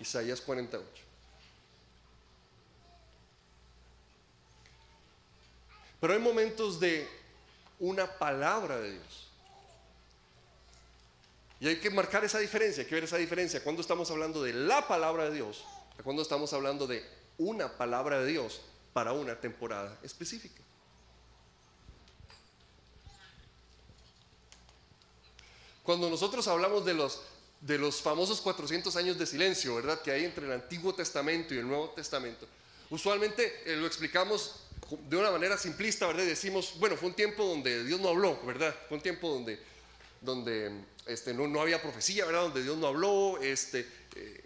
Isaías 0.01 0.41
48. 0.41 1.05
Pero 6.01 6.13
hay 6.13 6.19
momentos 6.19 6.79
de 6.79 7.09
una 7.81 8.07
palabra 8.19 8.79
de 8.79 8.93
Dios. 8.93 9.29
Y 11.61 11.69
hay 11.69 11.77
que 11.77 11.91
marcar 11.91 12.25
esa 12.25 12.39
diferencia, 12.39 12.83
hay 12.83 12.89
que 12.89 12.95
ver 12.95 13.05
esa 13.05 13.17
diferencia. 13.17 13.63
Cuando 13.63 13.81
estamos 13.81 14.11
hablando 14.11 14.43
de 14.43 14.53
la 14.53 14.87
palabra 14.89 15.25
de 15.25 15.37
Dios, 15.37 15.65
cuando 16.03 16.23
estamos 16.23 16.53
hablando 16.53 16.87
de 16.87 17.05
una 17.39 17.77
palabra 17.77 18.21
de 18.21 18.27
Dios 18.27 18.61
para 18.93 19.13
una 19.13 19.41
temporada 19.41 19.99
específica. 20.03 20.63
Cuando 25.83 26.09
nosotros 26.09 26.49
hablamos 26.49 26.85
de 26.85 26.95
los, 26.95 27.21
de 27.61 27.79
los 27.79 28.01
famosos 28.01 28.41
400 28.41 28.97
años 28.97 29.19
de 29.19 29.27
silencio, 29.27 29.75
¿verdad? 29.75 30.01
Que 30.01 30.13
hay 30.13 30.25
entre 30.25 30.47
el 30.47 30.53
Antiguo 30.53 30.95
Testamento 30.95 31.55
y 31.55 31.59
el 31.59 31.69
Nuevo 31.69 31.91
Testamento. 31.91 32.47
Usualmente 32.89 33.63
eh, 33.67 33.77
lo 33.77 33.87
explicamos 33.87 34.61
de 35.09 35.17
una 35.17 35.31
manera 35.31 35.59
simplista, 35.59 36.07
¿verdad? 36.07 36.25
Decimos, 36.25 36.75
bueno, 36.79 36.97
fue 36.97 37.09
un 37.09 37.15
tiempo 37.15 37.45
donde 37.45 37.85
Dios 37.85 38.01
no 38.01 38.09
habló, 38.09 38.41
¿verdad? 38.47 38.75
Fue 38.89 38.97
un 38.97 39.03
tiempo 39.03 39.29
donde, 39.29 39.61
donde 40.25 40.85
este, 41.07 41.35
no, 41.35 41.47
no, 41.47 41.61
había 41.61 41.83
profecía, 41.83 42.25
¿verdad? 42.25 42.43
Donde 42.43 42.63
Dios 42.63 42.77
no 42.79 42.87
habló, 42.87 43.39
este, 43.43 43.87
eh, 44.17 44.45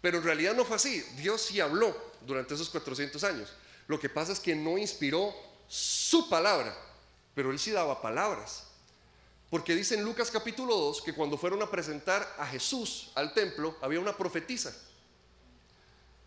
pero 0.00 0.18
en 0.18 0.24
realidad 0.24 0.54
no 0.54 0.64
fue 0.64 0.76
así. 0.76 1.00
Dios 1.16 1.40
sí 1.40 1.60
habló 1.60 1.96
durante 2.26 2.54
esos 2.54 2.68
400 2.68 3.24
años. 3.24 3.52
Lo 3.86 3.98
que 3.98 4.08
pasa 4.08 4.32
es 4.32 4.40
que 4.40 4.54
no 4.54 4.78
inspiró 4.78 5.34
su 5.66 6.28
palabra, 6.28 6.76
pero 7.34 7.50
Él 7.50 7.58
sí 7.58 7.70
daba 7.70 8.00
palabras. 8.00 8.64
Porque 9.50 9.74
dice 9.74 9.94
en 9.94 10.04
Lucas 10.04 10.30
capítulo 10.30 10.76
2 10.76 11.02
que 11.02 11.14
cuando 11.14 11.38
fueron 11.38 11.62
a 11.62 11.70
presentar 11.70 12.28
a 12.38 12.46
Jesús 12.46 13.10
al 13.14 13.32
templo, 13.32 13.76
había 13.80 14.00
una 14.00 14.16
profetisa. 14.16 14.74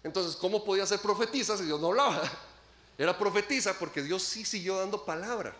Entonces, 0.04 0.36
¿cómo 0.36 0.64
podía 0.64 0.86
ser 0.86 1.00
profetisa 1.00 1.58
si 1.58 1.66
Dios 1.66 1.80
no 1.80 1.88
hablaba? 1.88 2.24
Era 2.98 3.18
profetisa 3.18 3.78
porque 3.78 4.02
Dios 4.02 4.24
sí 4.24 4.46
siguió 4.46 4.78
dando 4.78 5.04
palabra, 5.04 5.56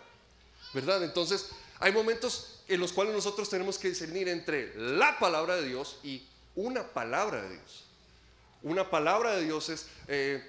¿verdad? 0.72 1.04
Entonces, 1.04 1.50
hay 1.78 1.92
momentos 1.92 2.57
en 2.68 2.80
los 2.80 2.92
cuales 2.92 3.14
nosotros 3.14 3.48
tenemos 3.48 3.78
que 3.78 3.88
discernir 3.88 4.28
entre 4.28 4.74
la 4.76 5.18
palabra 5.18 5.56
de 5.56 5.66
Dios 5.66 5.98
y 6.02 6.26
una 6.54 6.86
palabra 6.86 7.42
de 7.42 7.50
Dios. 7.50 7.84
Una 8.62 8.90
palabra 8.90 9.36
de 9.36 9.44
Dios 9.44 9.68
es 9.68 9.86
eh, 10.08 10.42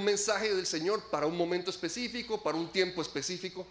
mensaje 0.00 0.54
del 0.54 0.66
Señor 0.66 1.02
para 1.10 1.26
un 1.26 1.36
momento 1.36 1.70
específico, 1.70 2.42
para 2.42 2.58
un 2.58 2.70
tiempo 2.70 3.00
específico, 3.00 3.66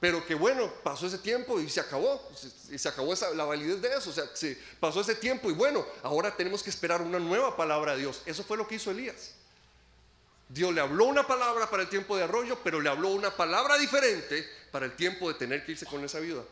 pero 0.00 0.24
que 0.24 0.34
bueno, 0.34 0.72
pasó 0.84 1.06
ese 1.06 1.18
tiempo 1.18 1.60
y 1.60 1.68
se 1.68 1.80
acabó, 1.80 2.22
y 2.70 2.78
se 2.78 2.88
acabó 2.88 3.12
esa, 3.12 3.30
la 3.30 3.44
validez 3.44 3.80
de 3.82 3.96
eso, 3.96 4.10
o 4.10 4.12
sea, 4.12 4.24
se 4.34 4.56
pasó 4.78 5.00
ese 5.00 5.16
tiempo 5.16 5.50
y 5.50 5.54
bueno, 5.54 5.84
ahora 6.02 6.36
tenemos 6.36 6.62
que 6.62 6.70
esperar 6.70 7.02
una 7.02 7.18
nueva 7.18 7.56
palabra 7.56 7.92
de 7.92 8.00
Dios. 8.00 8.22
Eso 8.26 8.44
fue 8.44 8.56
lo 8.56 8.68
que 8.68 8.76
hizo 8.76 8.90
Elías. 8.90 9.34
Dios 10.48 10.72
le 10.72 10.80
habló 10.80 11.04
una 11.04 11.26
palabra 11.26 11.68
para 11.68 11.82
el 11.82 11.88
tiempo 11.88 12.16
de 12.16 12.24
arroyo, 12.24 12.58
pero 12.64 12.80
le 12.80 12.88
habló 12.88 13.08
una 13.08 13.30
palabra 13.30 13.76
diferente 13.76 14.48
para 14.70 14.86
el 14.86 14.96
tiempo 14.96 15.28
de 15.28 15.38
tener 15.38 15.64
que 15.64 15.72
irse 15.72 15.86
con 15.86 16.02
esa 16.04 16.20
viuda. 16.20 16.42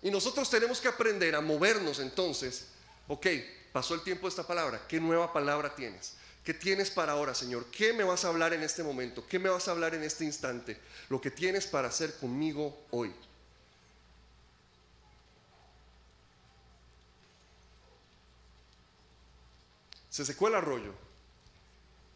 Y 0.00 0.10
nosotros 0.10 0.48
tenemos 0.48 0.80
que 0.80 0.88
aprender 0.88 1.34
a 1.34 1.40
movernos 1.40 1.98
entonces. 1.98 2.68
Ok, 3.08 3.26
pasó 3.72 3.94
el 3.94 4.02
tiempo 4.02 4.26
de 4.26 4.30
esta 4.30 4.46
palabra. 4.46 4.80
¿Qué 4.88 5.00
nueva 5.00 5.32
palabra 5.32 5.74
tienes? 5.74 6.14
¿Qué 6.44 6.54
tienes 6.54 6.90
para 6.90 7.12
ahora, 7.12 7.34
Señor? 7.34 7.66
¿Qué 7.66 7.92
me 7.92 8.04
vas 8.04 8.24
a 8.24 8.28
hablar 8.28 8.54
en 8.54 8.62
este 8.62 8.82
momento? 8.82 9.26
¿Qué 9.26 9.38
me 9.38 9.50
vas 9.50 9.68
a 9.68 9.72
hablar 9.72 9.94
en 9.94 10.02
este 10.02 10.24
instante? 10.24 10.80
Lo 11.10 11.20
que 11.20 11.30
tienes 11.30 11.66
para 11.66 11.88
hacer 11.88 12.14
conmigo 12.16 12.86
hoy. 12.90 13.14
Se 20.18 20.24
secó 20.24 20.48
el 20.48 20.56
arroyo, 20.56 20.92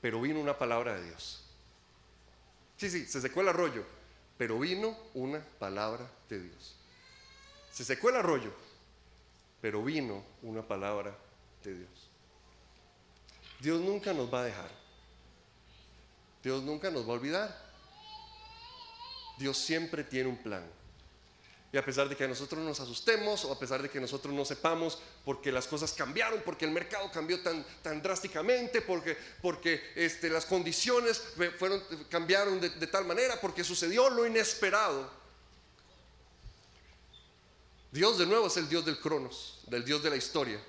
pero 0.00 0.20
vino 0.20 0.40
una 0.40 0.58
palabra 0.58 0.94
de 0.94 1.04
Dios. 1.04 1.40
Sí, 2.76 2.90
sí, 2.90 3.06
se 3.06 3.20
secó 3.20 3.42
el 3.42 3.48
arroyo, 3.48 3.84
pero 4.36 4.58
vino 4.58 4.98
una 5.14 5.38
palabra 5.60 6.10
de 6.28 6.40
Dios. 6.40 6.74
Se 7.70 7.84
secó 7.84 8.10
el 8.10 8.16
arroyo, 8.16 8.52
pero 9.60 9.84
vino 9.84 10.24
una 10.42 10.62
palabra 10.62 11.16
de 11.62 11.74
Dios. 11.76 12.10
Dios 13.60 13.80
nunca 13.80 14.12
nos 14.12 14.34
va 14.34 14.40
a 14.40 14.44
dejar. 14.46 14.70
Dios 16.42 16.60
nunca 16.64 16.90
nos 16.90 17.04
va 17.04 17.10
a 17.10 17.14
olvidar. 17.18 17.72
Dios 19.38 19.56
siempre 19.56 20.02
tiene 20.02 20.28
un 20.28 20.38
plan. 20.38 20.68
Y 21.72 21.78
a 21.78 21.84
pesar 21.84 22.06
de 22.06 22.14
que 22.14 22.28
nosotros 22.28 22.62
nos 22.62 22.80
asustemos 22.80 23.46
o 23.46 23.52
a 23.52 23.58
pesar 23.58 23.80
de 23.80 23.88
que 23.88 23.98
nosotros 23.98 24.34
no 24.34 24.44
sepamos 24.44 24.98
porque 25.24 25.50
las 25.50 25.66
cosas 25.66 25.94
cambiaron, 25.94 26.42
porque 26.44 26.66
el 26.66 26.70
mercado 26.70 27.10
cambió 27.10 27.40
tan, 27.40 27.64
tan 27.82 28.02
drásticamente, 28.02 28.82
porque, 28.82 29.16
porque 29.40 29.82
este, 29.94 30.28
las 30.28 30.44
condiciones 30.44 31.22
fueron, 31.58 31.82
cambiaron 32.10 32.60
de, 32.60 32.86
tal 32.88 33.06
manera, 33.06 33.40
porque 33.40 33.64
sucedió 33.64 34.10
lo 34.10 34.26
inesperado. 34.26 35.10
Dios 37.90 38.18
de 38.18 38.26
nuevo 38.26 38.48
es 38.48 38.56
el 38.58 38.68
Dios 38.68 38.84
del 38.84 39.00
cronos, 39.00 39.60
del 39.66 39.82
Dios 39.82 40.02
de 40.02 40.10
la 40.10 40.16
historia. 40.16 40.60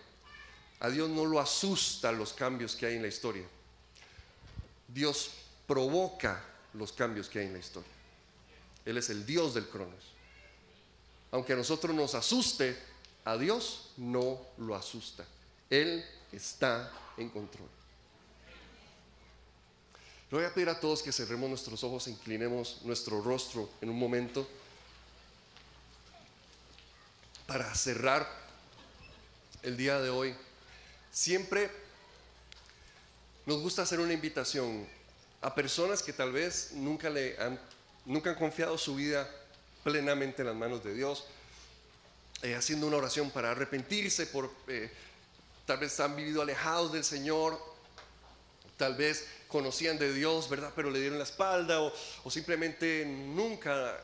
A 0.79 0.89
Dios 0.89 1.09
no 1.09 1.25
lo 1.25 1.41
asustan 1.41 2.17
los 2.17 2.31
cambios 2.31 2.77
que 2.77 2.85
hay 2.85 2.95
en 2.95 3.01
la 3.01 3.09
historia. 3.09 3.45
Dios 4.87 5.31
provoca 5.67 6.45
los 6.73 6.93
cambios 6.93 7.27
que 7.27 7.39
hay 7.39 7.47
en 7.47 7.53
la 7.53 7.59
historia. 7.59 7.91
Él 8.85 8.97
es 8.97 9.09
el 9.09 9.25
Dios 9.25 9.53
del 9.53 9.67
cronos. 9.67 10.12
Aunque 11.33 11.53
a 11.53 11.55
nosotros 11.55 11.95
nos 11.95 12.13
asuste, 12.13 12.77
a 13.25 13.35
Dios 13.37 13.89
no 13.97 14.39
lo 14.59 14.75
asusta. 14.75 15.25
Él 15.67 16.05
está 16.31 16.91
en 17.17 17.27
control. 17.29 17.67
Le 20.29 20.37
voy 20.37 20.45
a 20.45 20.53
pedir 20.53 20.69
a 20.69 20.79
todos 20.79 21.01
que 21.01 21.11
cerremos 21.11 21.49
nuestros 21.49 21.83
ojos 21.83 22.05
e 22.05 22.11
inclinemos 22.11 22.81
nuestro 22.83 23.19
rostro 23.19 23.67
en 23.81 23.89
un 23.89 23.97
momento 23.97 24.47
para 27.47 27.73
cerrar 27.73 28.29
el 29.63 29.75
día 29.75 29.99
de 30.01 30.11
hoy. 30.11 30.35
Siempre 31.11 31.71
nos 33.47 33.59
gusta 33.59 33.81
hacer 33.81 33.99
una 33.99 34.13
invitación 34.13 34.87
a 35.41 35.55
personas 35.55 36.03
que 36.03 36.13
tal 36.13 36.31
vez 36.31 36.73
nunca 36.73 37.09
le 37.09 37.35
han 37.39 37.59
nunca 38.05 38.29
han 38.29 38.35
confiado 38.35 38.77
su 38.77 38.95
vida 38.95 39.27
plenamente 39.83 40.41
en 40.41 40.47
las 40.47 40.55
manos 40.55 40.83
de 40.83 40.93
Dios, 40.93 41.25
eh, 42.41 42.55
haciendo 42.55 42.87
una 42.87 42.97
oración 42.97 43.31
para 43.31 43.51
arrepentirse, 43.51 44.27
por, 44.27 44.51
eh, 44.67 44.91
tal 45.65 45.77
vez 45.77 45.99
han 45.99 46.15
vivido 46.15 46.41
alejados 46.41 46.91
del 46.93 47.03
Señor, 47.03 47.59
tal 48.77 48.95
vez 48.95 49.27
conocían 49.47 49.97
de 49.97 50.13
Dios, 50.13 50.49
¿verdad? 50.49 50.71
Pero 50.75 50.89
le 50.89 50.99
dieron 50.99 51.17
la 51.17 51.23
espalda 51.25 51.81
o, 51.81 51.93
o 52.23 52.31
simplemente 52.31 53.05
nunca 53.05 53.97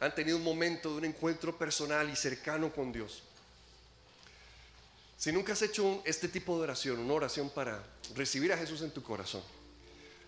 han 0.00 0.14
tenido 0.14 0.36
un 0.36 0.44
momento 0.44 0.90
de 0.90 0.96
un 0.96 1.04
encuentro 1.04 1.56
personal 1.56 2.08
y 2.10 2.16
cercano 2.16 2.72
con 2.72 2.92
Dios. 2.92 3.22
Si 5.18 5.32
nunca 5.32 5.54
has 5.54 5.62
hecho 5.62 6.02
este 6.04 6.28
tipo 6.28 6.56
de 6.56 6.64
oración, 6.64 6.98
una 6.98 7.14
oración 7.14 7.50
para 7.50 7.82
recibir 8.14 8.52
a 8.52 8.58
Jesús 8.58 8.82
en 8.82 8.90
tu 8.90 9.02
corazón, 9.02 9.42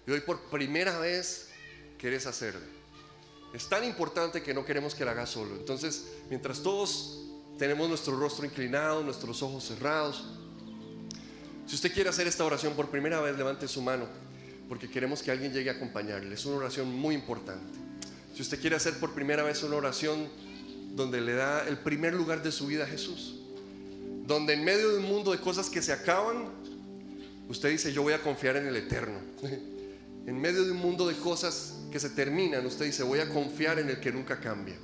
y 0.06 0.10
hoy 0.10 0.20
por 0.20 0.40
primera 0.48 0.98
vez 0.98 1.50
quieres 1.98 2.26
hacerlo, 2.26 2.77
es 3.52 3.68
tan 3.68 3.84
importante 3.84 4.42
que 4.42 4.52
no 4.52 4.64
queremos 4.64 4.94
que 4.94 5.04
la 5.04 5.12
haga 5.12 5.26
solo. 5.26 5.54
Entonces, 5.56 6.06
mientras 6.28 6.62
todos 6.62 7.20
tenemos 7.58 7.88
nuestro 7.88 8.16
rostro 8.16 8.44
inclinado, 8.44 9.02
nuestros 9.02 9.42
ojos 9.42 9.64
cerrados, 9.64 10.24
si 11.66 11.74
usted 11.74 11.92
quiere 11.92 12.08
hacer 12.08 12.26
esta 12.26 12.44
oración 12.44 12.74
por 12.74 12.88
primera 12.88 13.20
vez, 13.20 13.36
levante 13.36 13.68
su 13.68 13.82
mano, 13.82 14.06
porque 14.68 14.88
queremos 14.90 15.22
que 15.22 15.30
alguien 15.30 15.52
llegue 15.52 15.70
a 15.70 15.74
acompañarle. 15.74 16.34
Es 16.34 16.46
una 16.46 16.56
oración 16.56 16.94
muy 16.94 17.14
importante. 17.14 17.78
Si 18.34 18.42
usted 18.42 18.60
quiere 18.60 18.76
hacer 18.76 18.98
por 18.98 19.12
primera 19.12 19.42
vez 19.42 19.62
una 19.62 19.76
oración 19.76 20.28
donde 20.94 21.20
le 21.20 21.34
da 21.34 21.66
el 21.68 21.78
primer 21.78 22.14
lugar 22.14 22.42
de 22.42 22.52
su 22.52 22.66
vida 22.66 22.84
a 22.84 22.86
Jesús, 22.86 23.34
donde 24.26 24.54
en 24.54 24.64
medio 24.64 24.90
de 24.90 24.98
un 24.98 25.04
mundo 25.04 25.32
de 25.32 25.40
cosas 25.40 25.68
que 25.68 25.82
se 25.82 25.92
acaban, 25.92 26.48
usted 27.48 27.70
dice, 27.70 27.92
yo 27.92 28.02
voy 28.02 28.12
a 28.12 28.22
confiar 28.22 28.56
en 28.56 28.66
el 28.66 28.76
Eterno. 28.76 29.18
en 30.26 30.40
medio 30.40 30.64
de 30.64 30.72
un 30.72 30.78
mundo 30.78 31.06
de 31.06 31.16
cosas 31.16 31.77
que 31.90 32.00
se 32.00 32.10
terminan, 32.10 32.64
usted 32.66 32.86
dice, 32.86 33.02
voy 33.02 33.20
a 33.20 33.28
confiar 33.28 33.78
en 33.78 33.88
el 33.88 34.00
que 34.00 34.12
nunca 34.12 34.40
cambia. 34.40 34.76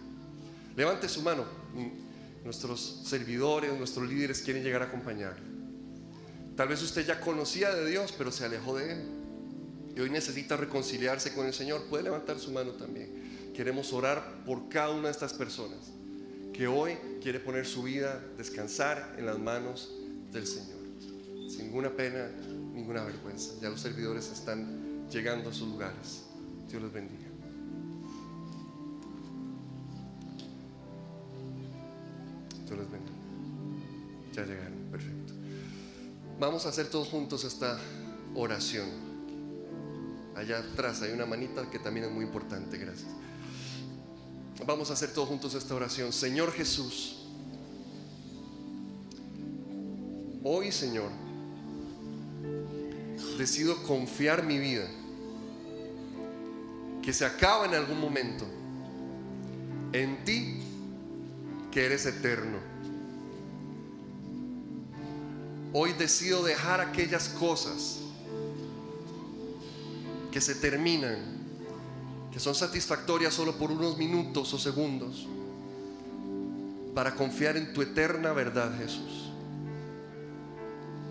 Levante 0.77 1.09
su 1.09 1.23
mano. 1.23 1.45
Nuestros 2.45 3.03
servidores, 3.07 3.77
nuestros 3.79 4.09
líderes 4.09 4.43
quieren 4.43 4.63
llegar 4.63 4.83
a 4.83 4.87
acompañarle. 4.87 5.55
Tal 6.57 6.69
vez 6.69 6.83
usted 6.83 7.07
ya 7.07 7.21
conocía 7.21 7.75
de 7.75 7.89
Dios, 7.89 8.15
pero 8.17 8.31
se 8.31 8.45
alejó 8.45 8.77
de 8.77 8.93
Él. 8.93 9.03
Y 9.97 10.01
hoy 10.01 10.11
necesita 10.11 10.57
reconciliarse 10.57 11.33
con 11.33 11.47
el 11.47 11.55
Señor. 11.55 11.85
Puede 11.85 12.05
levantar 12.05 12.39
su 12.39 12.53
mano 12.53 12.73
también. 12.73 13.53
Queremos 13.55 13.93
orar 13.93 14.43
por 14.45 14.69
cada 14.69 14.91
una 14.91 15.05
de 15.05 15.13
estas 15.13 15.33
personas 15.33 15.93
que 16.53 16.67
hoy 16.69 16.97
quiere 17.21 17.41
poner 17.41 17.67
su 17.67 17.83
vida, 17.83 18.23
descansar 18.37 19.17
en 19.19 19.27
las 19.27 19.39
manos 19.39 19.93
del 20.33 20.47
Señor. 20.47 20.79
Sin 21.49 21.67
ninguna 21.67 21.91
pena, 21.91 22.29
ninguna 22.73 23.05
vergüenza. 23.05 23.55
Ya 23.61 23.71
los 23.71 23.81
servidores 23.81 24.31
están 24.31 25.09
llegando 25.11 25.51
a 25.51 25.53
sus 25.53 25.69
lugares. 25.69 26.25
Dios 26.69 26.83
les 26.83 26.93
bendiga. 26.93 27.29
Dios 32.67 32.79
les 32.79 32.91
bendiga. 32.91 33.15
Ya 34.33 34.45
llegaron, 34.45 34.79
perfecto. 34.91 35.35
Vamos 36.41 36.67
a 36.67 36.71
hacer 36.71 36.89
todos 36.89 37.09
juntos 37.09 37.45
esta 37.45 37.79
oración. 38.35 38.89
Allá 40.35 40.59
atrás 40.59 41.03
hay 41.03 41.13
una 41.13 41.27
manita 41.27 41.71
que 41.71 41.79
también 41.79 42.07
es 42.07 42.13
muy 42.13 42.25
importante, 42.25 42.77
gracias. 42.77 43.09
Vamos 44.67 44.91
a 44.91 44.95
hacer 44.95 45.13
todos 45.13 45.29
juntos 45.29 45.55
esta 45.55 45.75
oración. 45.75 46.13
Señor 46.13 46.51
Jesús, 46.53 47.19
hoy 50.43 50.73
Señor, 50.73 51.11
decido 53.39 53.83
confiar 53.85 54.45
mi 54.45 54.59
vida 54.59 54.89
que 57.05 57.13
se 57.13 57.27
acaba 57.27 57.67
en 57.67 57.75
algún 57.75 58.01
momento, 58.01 58.47
en 59.93 60.25
ti 60.25 60.59
que 61.71 61.85
eres 61.85 62.07
eterno. 62.07 62.57
Hoy 65.75 65.93
decido 65.93 66.43
dejar 66.43 66.81
aquellas 66.81 67.29
cosas 67.29 67.99
que 70.33 70.41
se 70.41 70.55
terminan, 70.55 71.19
que 72.33 72.41
son 72.41 72.55
satisfactorias 72.55 73.35
solo 73.35 73.59
por 73.59 73.71
unos 73.71 73.99
minutos 73.99 74.55
o 74.55 74.59
segundos, 74.59 75.29
para 76.95 77.15
confiar 77.15 77.59
en 77.59 77.75
tu 77.75 77.83
eterna 77.83 78.33
verdad, 78.33 78.79
Jesús. 78.79 79.31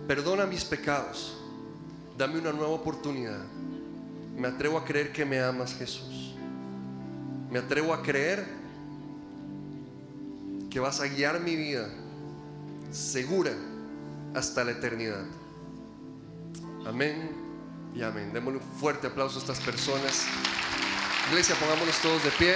Perdona 0.08 0.48
mis 0.48 0.66
pecados, 0.66 1.36
dame 2.18 2.40
una 2.40 2.52
nueva 2.52 2.74
oportunidad 2.74 3.46
me 4.36 4.48
atrevo 4.48 4.78
a 4.78 4.86
creer 4.86 5.12
que 5.12 5.26
me 5.26 5.40
amas, 5.40 5.76
Jesús. 5.76 6.36
Me 7.50 7.60
atrevo 7.60 7.94
a 7.94 8.02
creer 8.02 8.46
que 10.70 10.80
vas 10.80 11.00
a 11.00 11.08
guiar 11.08 11.40
mi 11.40 11.56
vida 11.56 11.88
segura 12.92 13.52
hasta 14.34 14.64
la 14.64 14.72
eternidad. 14.72 15.26
Amén 16.86 17.32
y 17.96 18.02
amén. 18.02 18.32
Démosle 18.34 18.60
un 18.60 18.66
fuerte 18.80 19.08
aplauso 19.08 19.38
a 19.38 19.42
estas 19.42 19.60
personas. 19.60 20.26
Iglesia, 21.30 21.56
pongámonos 21.56 21.98
todos 22.02 22.24
de 22.24 22.32
pie. 22.32 22.56